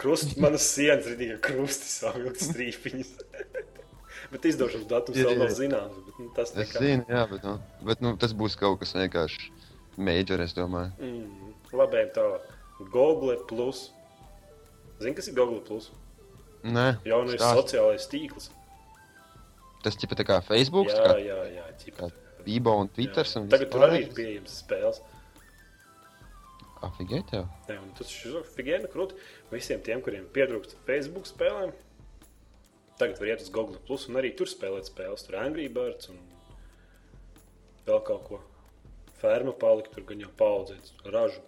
[0.00, 3.10] Krusts, manas sienas ir tikai krusti, savilkts strīpiņas.
[4.32, 5.98] bet izdošanas datums Ir, vēl nav zināms.
[6.06, 6.80] Bet, nu, tas nekā.
[6.80, 7.54] zinu, jā, bet, nu,
[7.90, 9.50] bet nu, tas būs kaut kas vienkārši
[10.00, 10.94] major, es domāju.
[11.04, 12.46] Mm, labi, tālāk.
[12.94, 13.90] Google Plus.
[15.02, 15.90] Zini, kas ir Google Plus?
[16.64, 17.60] Nē, Jaunais stāsti.
[17.60, 18.48] sociālais tīkls.
[19.84, 21.66] Tas tipa tā kā Facebook, Jā, kā jā, jā.
[21.84, 22.08] ķipa.
[22.44, 23.24] Bībo un Twitter.
[23.28, 23.40] Jā.
[23.40, 25.00] Un Tagad tur arī ir pieejams spēles.
[26.86, 27.44] Afigēt jau.
[27.68, 29.18] Jā, un tas ir figēna krūti
[29.52, 31.74] visiem tiem, kuriem pietrūkst Facebook spēlēm.
[33.00, 35.24] Tagad var iet uz Google Plus un arī tur spēlēt spēles.
[35.26, 36.18] Tur Angry Birds un
[37.88, 38.40] vēl kaut ko.
[39.20, 41.42] Ferma palika tur gan jau paudzēts ražu.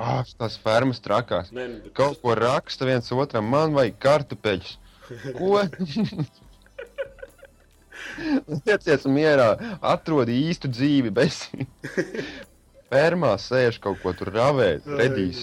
[0.00, 1.50] Ah, tās fermas trakās.
[1.52, 4.78] Nē, nu, bet Kaut ko raksta viens otram, man vajag kartupeļus.
[5.36, 5.60] Ko?
[8.64, 9.50] Ieciet mierā,
[9.84, 11.44] atrod īstu dzīvi, bez
[12.92, 15.38] fermā sēž kaut ko tur ravēt, redīs.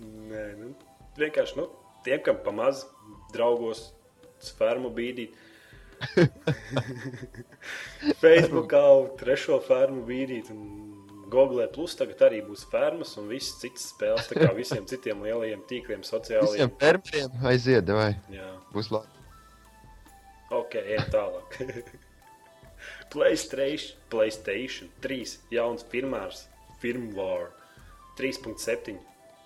[0.00, 0.70] Nē, nu,
[1.20, 1.66] vienkārši nu,
[2.06, 2.84] tiem, kam pamaz
[3.34, 3.80] draugos
[4.58, 5.36] fermu bīdīt.
[8.22, 8.82] Facebookā
[9.20, 10.50] trešo fermu bīdīt.
[10.52, 10.60] Un
[11.32, 14.28] Google Plus tagad arī būs fermas un visas citas spēles.
[14.30, 16.74] Tā kā visiem citiem lielajiem tīkliem, Visiem sociālajiem.
[16.82, 19.10] fermeriem aiziet, vai Jā, būs labi.
[20.54, 21.48] ok, ejam tālāk.
[23.12, 26.44] PlayStation, PlayStation 3 jauns firmārs,
[26.82, 27.50] firmware
[28.18, 28.96] 3.7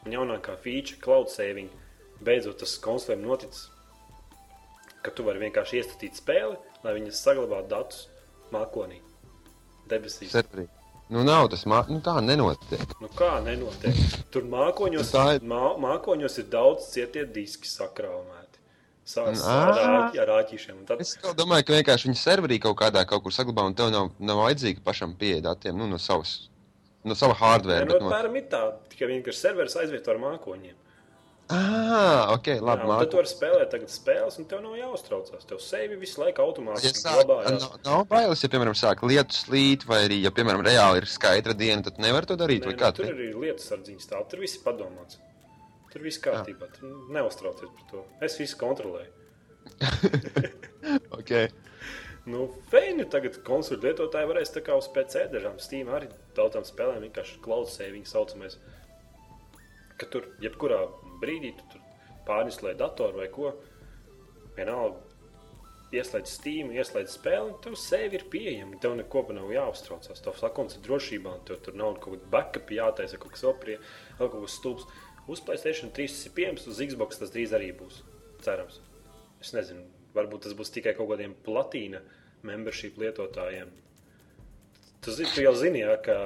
[0.07, 1.70] un jaunākā feature cloud saving.
[2.25, 3.68] Beidzot, tas konsolēm noticis,
[5.05, 8.03] ka tu vari vienkārši iestatīt spēli, lai viņas saglabātu datus
[8.53, 8.99] mākonī,
[9.88, 10.35] debesīs.
[10.35, 10.66] Serverī.
[11.11, 11.81] Nu, nav tas, mā...
[11.90, 12.92] nu, tā nenotiek.
[13.03, 13.96] Nu, kā nenotiek?
[14.31, 18.39] Tur mākoņos, Tā ir- mā, mākoņos ir daudz cietie diski sakrāmēti.
[19.11, 19.55] Sāc Ā.
[19.68, 20.77] ar, āķi, ar āķīšiem.
[20.83, 23.90] Un Tad, Es domāju, ka vienkārši viņi serverī kaut kādā kaut kur saglabā, un tev
[23.94, 26.37] nav, nav vajadzīga pašam pieeja datiem nu, no savas,
[27.03, 27.87] no sava hardware.
[27.88, 28.12] no, bet no...
[28.12, 30.77] apmēram ir tā, tikai vienkārši serveris aizvieto ar mākoņiem.
[31.51, 32.85] Ah, ok, labi.
[32.87, 35.46] Jā, tad tu vari spēlēt tagad spēles, un tev nav jāuztraucās.
[35.51, 37.64] Tev sevi visu laiku Ja automātiski sāk, glabājās.
[37.64, 41.57] nav, nav bailes, ja, piemēram, sāk lietus slīt, vai arī, ja, piemēram, reāli ir skaidra
[41.59, 42.62] diena, tad nevar to darīt.
[42.62, 44.29] Nē, vai nē, kā tur arī ir lietas sardziņas stāv.
[44.31, 45.18] Tur viss ir padomāts.
[45.90, 46.68] Tur viss kārtībā.
[47.11, 48.05] Neuztraucies par to.
[48.22, 49.11] Es visu kontrolēju.
[51.18, 51.50] okay.
[52.31, 57.07] Nu, Feini tagad konsultu lietotāji varēs tā kā uz PC dažām Steam arī daudzām spēlēm
[57.07, 58.59] vienkārši cloud saving saucamais.
[59.98, 60.83] Ka tur jebkurā
[61.22, 61.87] brīdī tu tur
[62.29, 63.55] pārneslēji datoru vai ko.
[64.59, 65.07] Vienalga.
[65.90, 68.76] Ieslēdz Steam, ieslēdz spēli, un tev sevi ir pieejama.
[68.83, 70.22] Tev neko nav jāuztraucās.
[70.22, 73.57] Tev sakons ir drošībā, un tev tur nav kaut kāda backup jātaisa, kaut kas vēl
[73.64, 73.79] prie,
[74.20, 74.87] vēl kaut kas stulbs.
[75.31, 78.01] Uz Playstation 3 tas ir pieejams, uz Xbox tas drīz arī būs.
[78.43, 78.81] Cerams.
[79.40, 79.85] Es nezinu,
[80.16, 82.01] varbūt tas būs tikai kaut kādiem platīna
[82.47, 83.71] membership lietotājiem.
[85.01, 86.16] Tu, zini, tu jau zini, ja, ka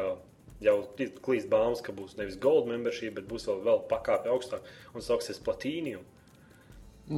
[0.64, 4.66] jau klī- klīst baumas, ka būs nevis gold membership, bet būs vēl, vēl pakāpe augstāk
[4.94, 6.02] un sauksies platīnium.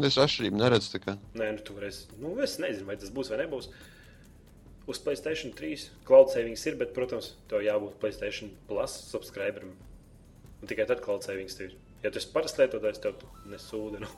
[0.04, 0.98] Es atšķirību neredzu.
[1.38, 3.70] Nē, nu, varēsi, nu, es nezinu, vai tas būs vai nebūs.
[4.90, 9.72] Uz Playstation 3 cloud savings ir, bet, protams, tev jābūt Playstation Plus subscriberam.
[10.62, 11.74] Un tikai tad cloud savings tev.
[12.02, 14.00] Ja tu esi parasts lietotājs, tev nesūdi.
[14.02, 14.08] Nu.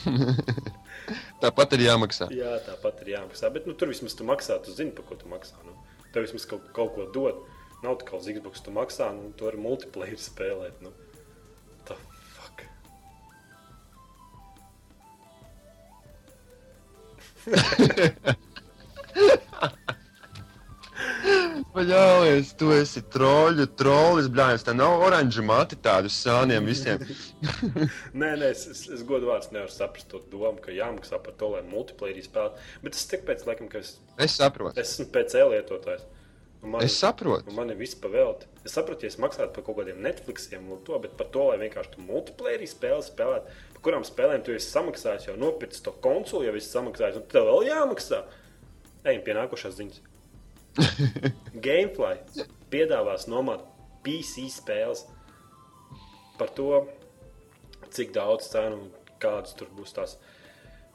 [1.42, 2.28] Tāpat ir jāmaksā.
[2.34, 3.50] Jā, tāpat ir jāmaksā.
[3.52, 5.56] Bet nu, tur vismaz tu maksā, tu zini, par ko tu maksā.
[5.66, 5.76] Nu.
[6.14, 7.36] Tev vismaz kaut, kaut ko dod.
[7.84, 10.76] Nav tā kā uz Xbox tu maksā, nu, tu vari multiplayer spēlēt.
[10.84, 10.92] Nu.
[11.88, 11.96] The
[12.36, 12.56] fuck?
[21.70, 24.64] Paļaujies, tu esi troļu, trolis, blāņas.
[24.66, 27.02] Tā nav oranža mati tādus sāniem visiem.
[28.20, 31.52] Nē, nē, es, es, es godu vārds nevaru saprast to domu, ka jāmaksā par to,
[31.54, 32.64] lai multiplayer spēlētu.
[32.82, 34.74] Bet tas tik pēc, laikam, ka es, Es saprotu.
[34.82, 36.02] es esmu PC lietotājs.
[36.60, 37.46] Un Man, Es saprotu.
[37.48, 38.50] un man ir viss pavēlti.
[38.66, 41.94] Es saprotu, ja es maksātu par kaut kādiem Netflixiem to, bet par to, lai vienkārši
[41.94, 46.58] tu multiplayer spēli spēlētu, par kurām spēlēm tu esi samaksājis, jau nopircis to konsoli, jau
[46.58, 48.20] esi samaksājis, un tev vēl jāmaksā.
[49.08, 50.02] Ejam pie nākošās ziņas.
[51.66, 53.64] Gamefly piedāvās nomāt
[54.04, 55.04] PC spēles
[56.40, 56.84] par to,
[57.92, 60.16] cik daudz cenu un kādas tur būs tās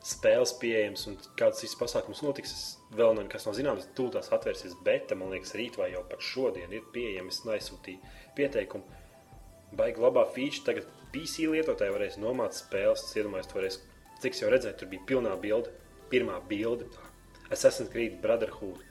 [0.05, 2.53] spēles pieejamas un kāds cits pasākums notiks.
[2.53, 6.73] Es vēl nekas nav zināms, tūlīt atvērsies beta, man liekas, rīt vai jau pat šodien
[6.73, 7.33] ir pieejami.
[7.33, 9.01] Es aizsūtīju pieteikumu.
[9.75, 13.07] Baigi labā feature, tagad PC lietotāji varēs nomāt spēles.
[13.07, 13.79] Es iedomājos, varēs,
[14.23, 15.73] cik jau redzēju, tur bija pilnā bilde,
[16.11, 16.87] pirmā bilde.
[17.49, 18.81] Assassin's Creed Brotherhood.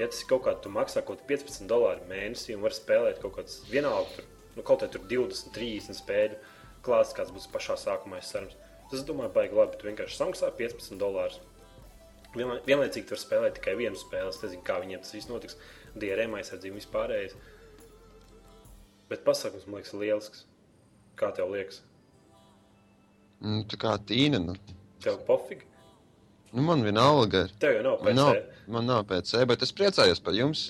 [0.00, 3.60] Ja tas kaut kāds, tu maksā kaut 15 dolāru mēnesī un var spēlēt kaut kāds
[3.68, 6.38] vienalga, tur, nu, kaut kā tur 20, 30 spēļu
[6.82, 8.56] klāsts, kāds būs pašā sākumā, cerams.
[8.88, 9.78] Tas, es domāju, baigi labi.
[9.80, 11.38] Tu vienkārši samaksā 15 dolārus.
[12.32, 14.32] Vienlai, vienlaicīgi tur spēlē tikai vienu spēli.
[14.32, 15.56] Es nezinu, kā viņiem tas viss notiks.
[15.96, 17.36] DRM aizsardzība vispārējais.
[19.12, 20.44] Bet pasākums man liekas lielisks.
[21.20, 21.82] Kā tev liekas?
[23.44, 24.40] Nu, tā kā tīna.
[24.40, 24.56] Nu,
[25.02, 25.66] Tev pofīgi?
[26.52, 27.54] Nu man vienalga ir.
[27.62, 28.40] Tev jau nav Man pēc nav,
[28.76, 30.68] man nav PC, bet es priecājos par jums,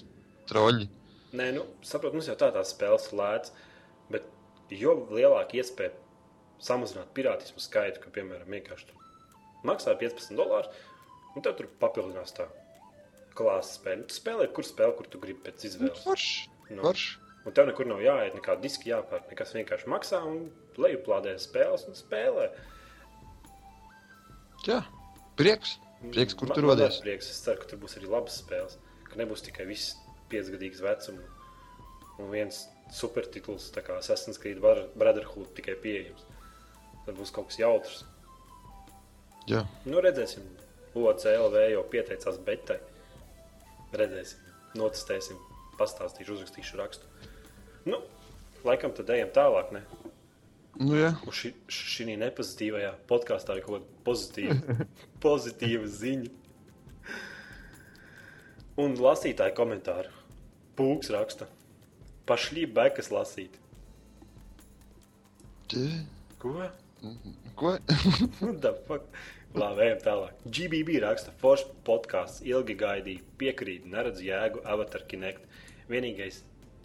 [0.50, 0.88] troļļi.
[1.38, 3.54] Nē, nu, saprotu, mums jau tā tās spēles lētas.
[4.12, 4.26] Bet
[4.72, 5.94] jo lielāka iespēja
[6.62, 8.98] samazināt pirātismu skaitu, ka, piemēram, vienkārši
[9.66, 10.82] maksā 15 dolārus,
[11.36, 12.46] un tad tur papildinās tā
[13.38, 14.06] klāsts spēle.
[14.08, 16.04] Tu spēlē, kur spēlē, kur tu gribi pēc Nu, izvēles.
[16.04, 16.48] Forši.
[16.70, 16.82] Nu.
[16.84, 17.18] Forši.
[17.42, 19.30] Un tev nekur nav jāiet, nekāda diska jāpērk.
[19.32, 20.44] Nekas vienkārši maksā un
[20.78, 22.50] lejuplādē spēles un spēlē.
[24.68, 24.78] Jā,
[25.36, 25.78] prieks.
[26.10, 27.00] Prieks, kur Man- tu man rodies.
[27.00, 27.30] Prieks.
[27.30, 28.76] Es ceru, ka tur būs arī labas spēles.
[29.06, 29.96] Ka nebūs tikai viss
[30.32, 31.20] piecgadīgs vecums
[32.18, 36.24] un viens supertituls, tā kā Assassin's Creed Brotherhood, tikai pieejams.
[37.06, 38.04] Tad būs kaut kas jautrs.
[39.46, 39.64] Jā.
[39.86, 40.42] Nu, redzēsim.
[40.94, 42.78] OCLV jau pieteicās betai.
[43.92, 44.38] Redzēsim,
[44.76, 45.38] notestēsim,
[45.78, 47.06] pastāstīšu, uzrakstīšu rakstu.
[47.88, 47.98] Nu,
[48.64, 49.72] laikam tad ejam tālāk.
[49.72, 49.82] Ne?
[50.80, 51.10] Nu, jā.
[51.28, 54.76] Uz šī, nepozitīvajā podkāstā ir kaut kāda pozitīva,
[55.24, 56.30] pozitīva ziņa.
[58.80, 60.08] Un lasītāji komentāri.
[60.78, 61.50] Pūks raksta.
[62.28, 63.58] Pašlī bekas lasīt.
[66.40, 66.56] Ko?
[67.58, 67.76] Ko?
[68.62, 69.04] The fuck?
[69.52, 70.44] Labi, ejam tālāk.
[70.48, 75.44] GBB raksta, foršs podkāsts, ilgi gaidīju, piekrīt, neredzu jēgu Avatar Kinect.
[75.92, 76.40] Vienīgais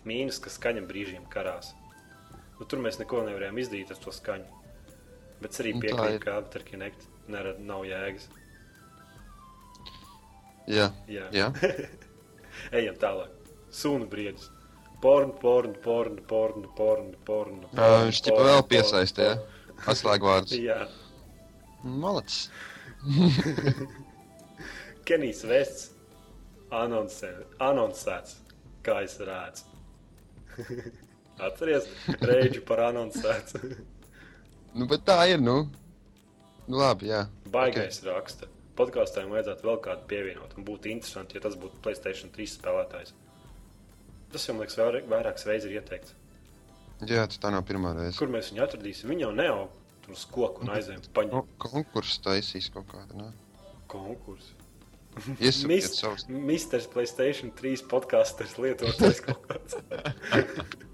[0.07, 1.71] mīnus, ka skaņa brīžiem karās.
[2.57, 4.47] Nu, tur mēs neko nevarējām izdarīt ar to skaņu.
[5.41, 8.25] Bet es arī Nu, piekrītu, ka Avatar Kinect nerad, nav jēgas.
[10.67, 10.89] Jā.
[11.07, 11.27] Jā.
[11.31, 11.51] Jā.
[12.79, 13.33] Ejam tālāk.
[13.71, 14.49] Sūnu briedis.
[15.01, 17.59] Porn, porn, porn, porn, porn, porn.
[17.77, 19.29] Ā, Viņš tikai vēl piesaistē.
[19.85, 20.57] Atslēgvārds.
[20.69, 20.87] Jā.
[21.85, 22.47] Malacis.
[25.07, 25.91] Kenijs Vests
[26.73, 27.29] anonsē,
[27.63, 28.39] anonsēts,
[28.83, 29.63] kā es redzu.
[31.43, 31.87] Atceries,
[32.21, 33.57] reģi par anonsēts.
[34.77, 35.67] Nu, bet tā ir, nu.
[36.67, 37.23] Nu, labi, jā.
[37.53, 38.11] Baigais okay.
[38.11, 38.49] raksta.
[38.77, 40.53] Podkāstām vajadzētu vēl kādu pievienot.
[40.57, 43.13] Un būtu interesanti, ja tas būtu Playstation 3 spēlētājs.
[44.33, 46.13] Tas jau, man liekas, vairāk, vairākas reizes ir ieteikts.
[47.07, 48.17] Jā, tā nav pirmā reize.
[48.19, 49.09] Kur mēs viņu atradīsim?
[49.13, 53.31] Viņa jau neaug tur uz koku un aizējām paņemt Ko- Konkurss taisīs kaut kādu, ne?
[53.87, 54.53] konkursu.
[55.39, 56.25] Iesūtiet Mis- savus.
[56.29, 59.79] Misters Playstation 3 podkāsters lietotājs kaut kāds.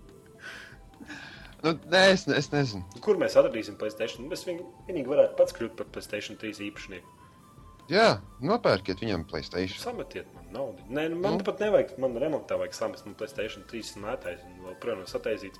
[1.63, 2.83] Nu, nē, es, ne- es nezinu.
[3.03, 4.25] Kur mēs atradīsim Playstation?
[4.31, 7.19] Mēs viņu vienīgi varētu pats kļūt par Playstation 3 īpašnieku.
[7.91, 9.79] Jā, nopērkiet viņam Playstation.
[9.79, 10.83] Sametiet man naudu.
[10.89, 11.43] Nē, nu, man nu.
[11.47, 13.07] pat nevajag, man remontā vajag samest.
[13.07, 15.59] Man Playstation 3 mētājs un vēl projām sataisīts.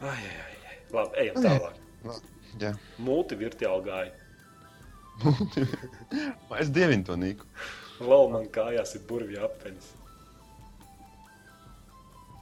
[0.00, 0.76] Ai, ai, ai.
[0.94, 1.80] Labi, ejam tālāk.
[2.10, 2.20] La-
[2.58, 2.72] Jā.
[2.98, 4.10] Multivirtuāli gāja.
[6.58, 7.46] Es dievinu to Niku.
[8.00, 9.92] Vēl man kājās ir burvju apenis.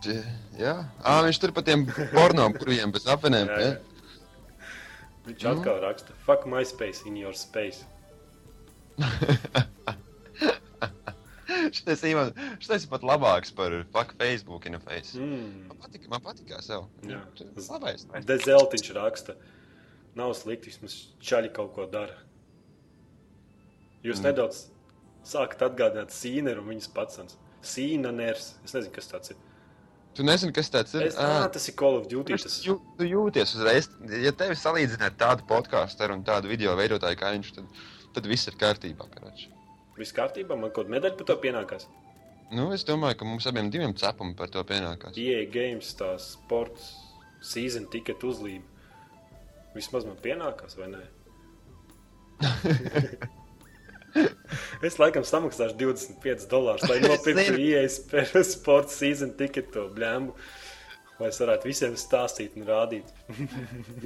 [0.07, 3.17] Jā, à, viņš tur pa tiem porno kuriem bez jā.
[5.29, 7.85] Viņš atkal raksta, fuck my space in your space.
[11.75, 12.31] Šitais, Ivan,
[12.63, 15.19] šitais ir pat labāks par fuck Facebook interface.
[15.19, 15.67] Mm.
[15.69, 16.87] Man patīk, man patīk sev.
[17.09, 17.21] Jā.
[17.69, 18.07] Labais.
[18.29, 19.35] Dezeltiņš raksta,
[20.19, 22.17] nav slikti, vismaz čaļi kaut ko dara.
[24.07, 24.29] Jūs mm.
[24.29, 24.63] nedaudz
[25.27, 27.39] sākat atgādināt sīneru un viņas pacens.
[27.67, 29.45] Sīnaners, es nezinu, kas tāds ir.
[30.19, 31.05] Tu nezini, kas tas ir?
[31.07, 32.35] Es, ā, tas ir Call of Duty.
[32.43, 33.87] Tas jū, tu jūties uzreiz,
[34.19, 37.77] ja tevi salīdzināt tādu podkāstu un tādu video veidotāju kā viņš, tad,
[38.17, 39.07] tad viss ir kārtībā.
[39.15, 39.47] Karač.
[39.95, 41.87] viss kārtībā, man kaut kāda medaļa par to pienākās.
[42.51, 45.15] Nu, es domāju, ka mums abiem diviem cepumi par to pienākās.
[45.23, 46.91] EA Games, tā sports,
[47.39, 48.67] season ticket uzlīme.
[49.79, 51.05] Vismaz man pienākās, vai ne?
[54.87, 60.35] es laikam samaksāšu 25 dolārus, lai nopirktu sports season ticket to bļēmu.
[61.19, 63.09] Lai es varētu visiem stāstīt un rādīt.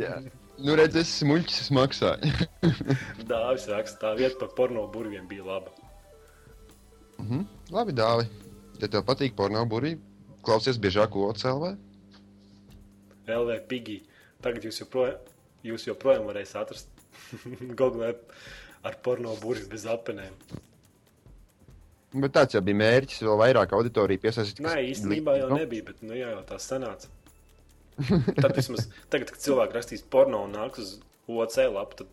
[0.00, 0.14] Jā.
[0.62, 2.46] Nu, redz, es muļķis, maksāju.
[3.28, 5.72] Dāvis raksta, tā vieta par porno burviem bija laba.
[7.18, 7.44] mhm.
[7.72, 8.28] Labi, dāvi.
[8.80, 9.94] Ja tev patīk porno burī,
[10.44, 11.74] klausies biežāk OCLV.
[13.30, 14.00] LV Piggy.
[14.42, 15.20] Tagad jūs joprojām,
[15.62, 16.88] jūs joprojām varēsiet atrast
[17.78, 18.14] Google
[18.86, 20.34] ar porno burbuļu bez apenēm.
[22.12, 24.60] Bet tāds jau bija mērķis, vēl vairāk auditoriju piesaistīt.
[24.64, 27.08] Nē, īstenībā jau nebija, bet nu, jā, jau tā sanāca.
[28.36, 30.90] Tad vismaz tagad, kad cilvēki rakstīs porno un nāks uz
[31.30, 32.08] OC lapu, tad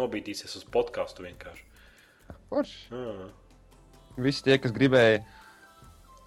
[0.00, 1.64] nobīdīsies uz podkāstu vienkārši.
[2.50, 2.80] Forši.
[2.90, 3.28] Jā.
[4.24, 5.18] Visi tie, kas gribēja,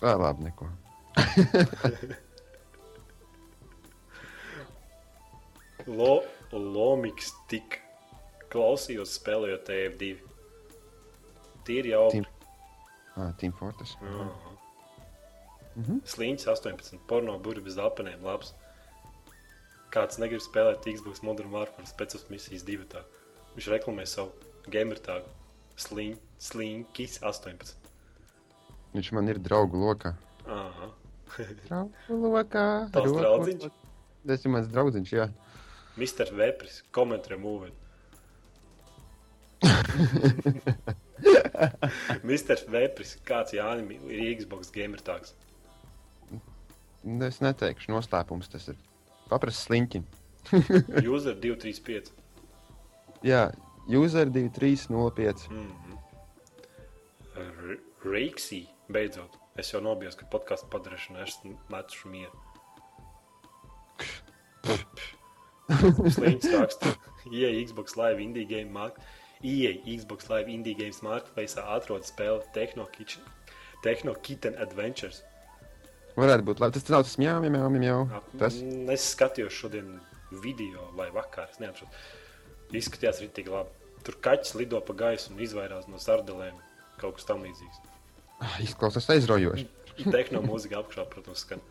[0.03, 0.65] vēl labi, neko.
[5.97, 6.15] Lo,
[6.51, 7.86] Lomiks tik
[8.53, 10.11] klausījos spēlējot TF2.
[11.67, 12.05] Tīri jau.
[12.11, 12.25] Team-
[13.17, 13.95] Ah, Team Fortress.
[15.77, 15.99] Mhm.
[16.09, 18.21] Sliņķis 18, porno burbuļs bez apenēm.
[18.25, 18.53] Labs.
[19.93, 22.85] Kāds negrib spēlēt Xbox Modern Warfare speciālas misijas divi.
[22.85, 23.01] Tā.
[23.55, 24.31] Viņš reklamē savu
[24.69, 25.25] gamer tādu
[25.77, 27.75] sliņ, sliņķis 18.
[28.93, 30.15] Viņš man ir draugu lokā.
[30.47, 30.89] Aha.
[31.67, 32.65] Draugu lokā.
[32.93, 33.69] Roku draudziņš?
[34.27, 35.27] Tas ir mans draudziņš, jā.
[35.97, 36.31] Mr.
[36.37, 37.71] Vepris, comment remove.
[42.27, 42.57] Mr.
[42.69, 45.33] Vepris, kāds Jānis ir Xbox gamer tāds?
[47.03, 48.77] Nu, Es neteikšu, noslēpums tas ir.
[49.31, 50.03] Paprasti sliņķim.
[51.15, 52.11] User 235.
[53.25, 53.51] Jā,
[53.87, 55.49] user 2305.
[55.49, 55.97] Mm -hmm.
[58.05, 59.37] Reiksī, beidzot.
[59.57, 61.39] Es jau nobijos, ka podkāstu padarīšanu es
[61.69, 62.31] metu mieru.
[66.15, 66.87] Sliņķis raksta,
[67.31, 69.03] ieej Xbox Live Indie Game Market.
[69.45, 73.21] Ieej Xbox Live Indie Games Marketplace atrodas spēle Techno Kitchen,
[73.83, 75.21] Techno Kitten Adventures.
[76.17, 76.73] Varētu būt labi.
[76.79, 77.99] Tas nav tas mjau, mjau, mjau.
[78.41, 79.99] Tas Mm, Es skatījos šodien
[80.31, 81.93] video vai vakar, es neatceros.
[82.73, 83.69] Izskatījās tik labi.
[84.03, 86.57] Tur kaķis lido pa gaisu un izvairās no sardelēm.
[86.97, 87.77] Kaut kas tam līdzīgs.
[88.41, 89.67] ah, izklausās aizraujoši.
[90.15, 91.61] Tehno mūzika apakšā, protams, skan.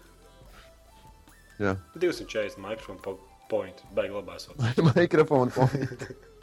[1.59, 3.19] Jā, 240 mikrofonu po
[3.51, 4.47] point, baigi labās.
[4.97, 6.07] mikrofonu point.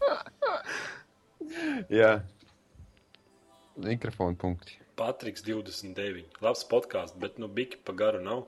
[2.00, 2.12] Jā,
[3.80, 4.78] mikrofonu punkti.
[5.00, 6.26] Patriks 29.
[6.44, 8.44] Labs podkāsts, bet nu biki pa garu nav.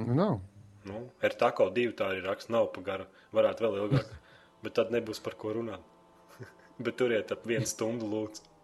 [0.00, 0.38] Nu, nav.
[0.86, 3.08] Nu, ar tako divi tā arī raksts nav pa garu.
[3.36, 4.12] Varētu vēl ilgāk,
[4.64, 5.84] bet tad nebūs par ko runāt.
[6.84, 8.54] bet turiet ap vienu stundu lūdzu.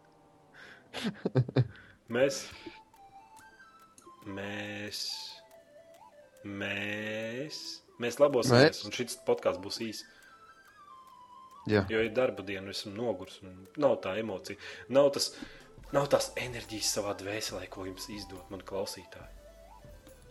[2.12, 2.43] Mēs,
[4.28, 4.99] mēs,
[6.45, 7.61] mēs,
[8.03, 10.05] mēs labosimies, un šis podkāsts būs īss.
[11.71, 13.39] Jā, Jo ir darba diena, esmu noguris.
[13.43, 14.57] un Nav tā emocija.
[14.89, 15.29] Nav, tas,
[15.93, 19.31] nav tās enerģijas savā dvēselē, ko jums izdod man klausītāji.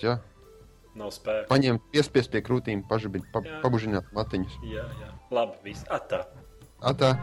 [0.04, 0.18] jā.
[0.96, 1.48] Nav spēka.
[1.48, 4.58] Paņemt, piespiest pie krūtīm, pažabīt, pa, pabužināt matiņus.
[4.68, 5.14] Jā, jā.
[5.32, 5.86] Labi, viss.
[5.88, 6.26] Atā.
[6.84, 7.16] Atā.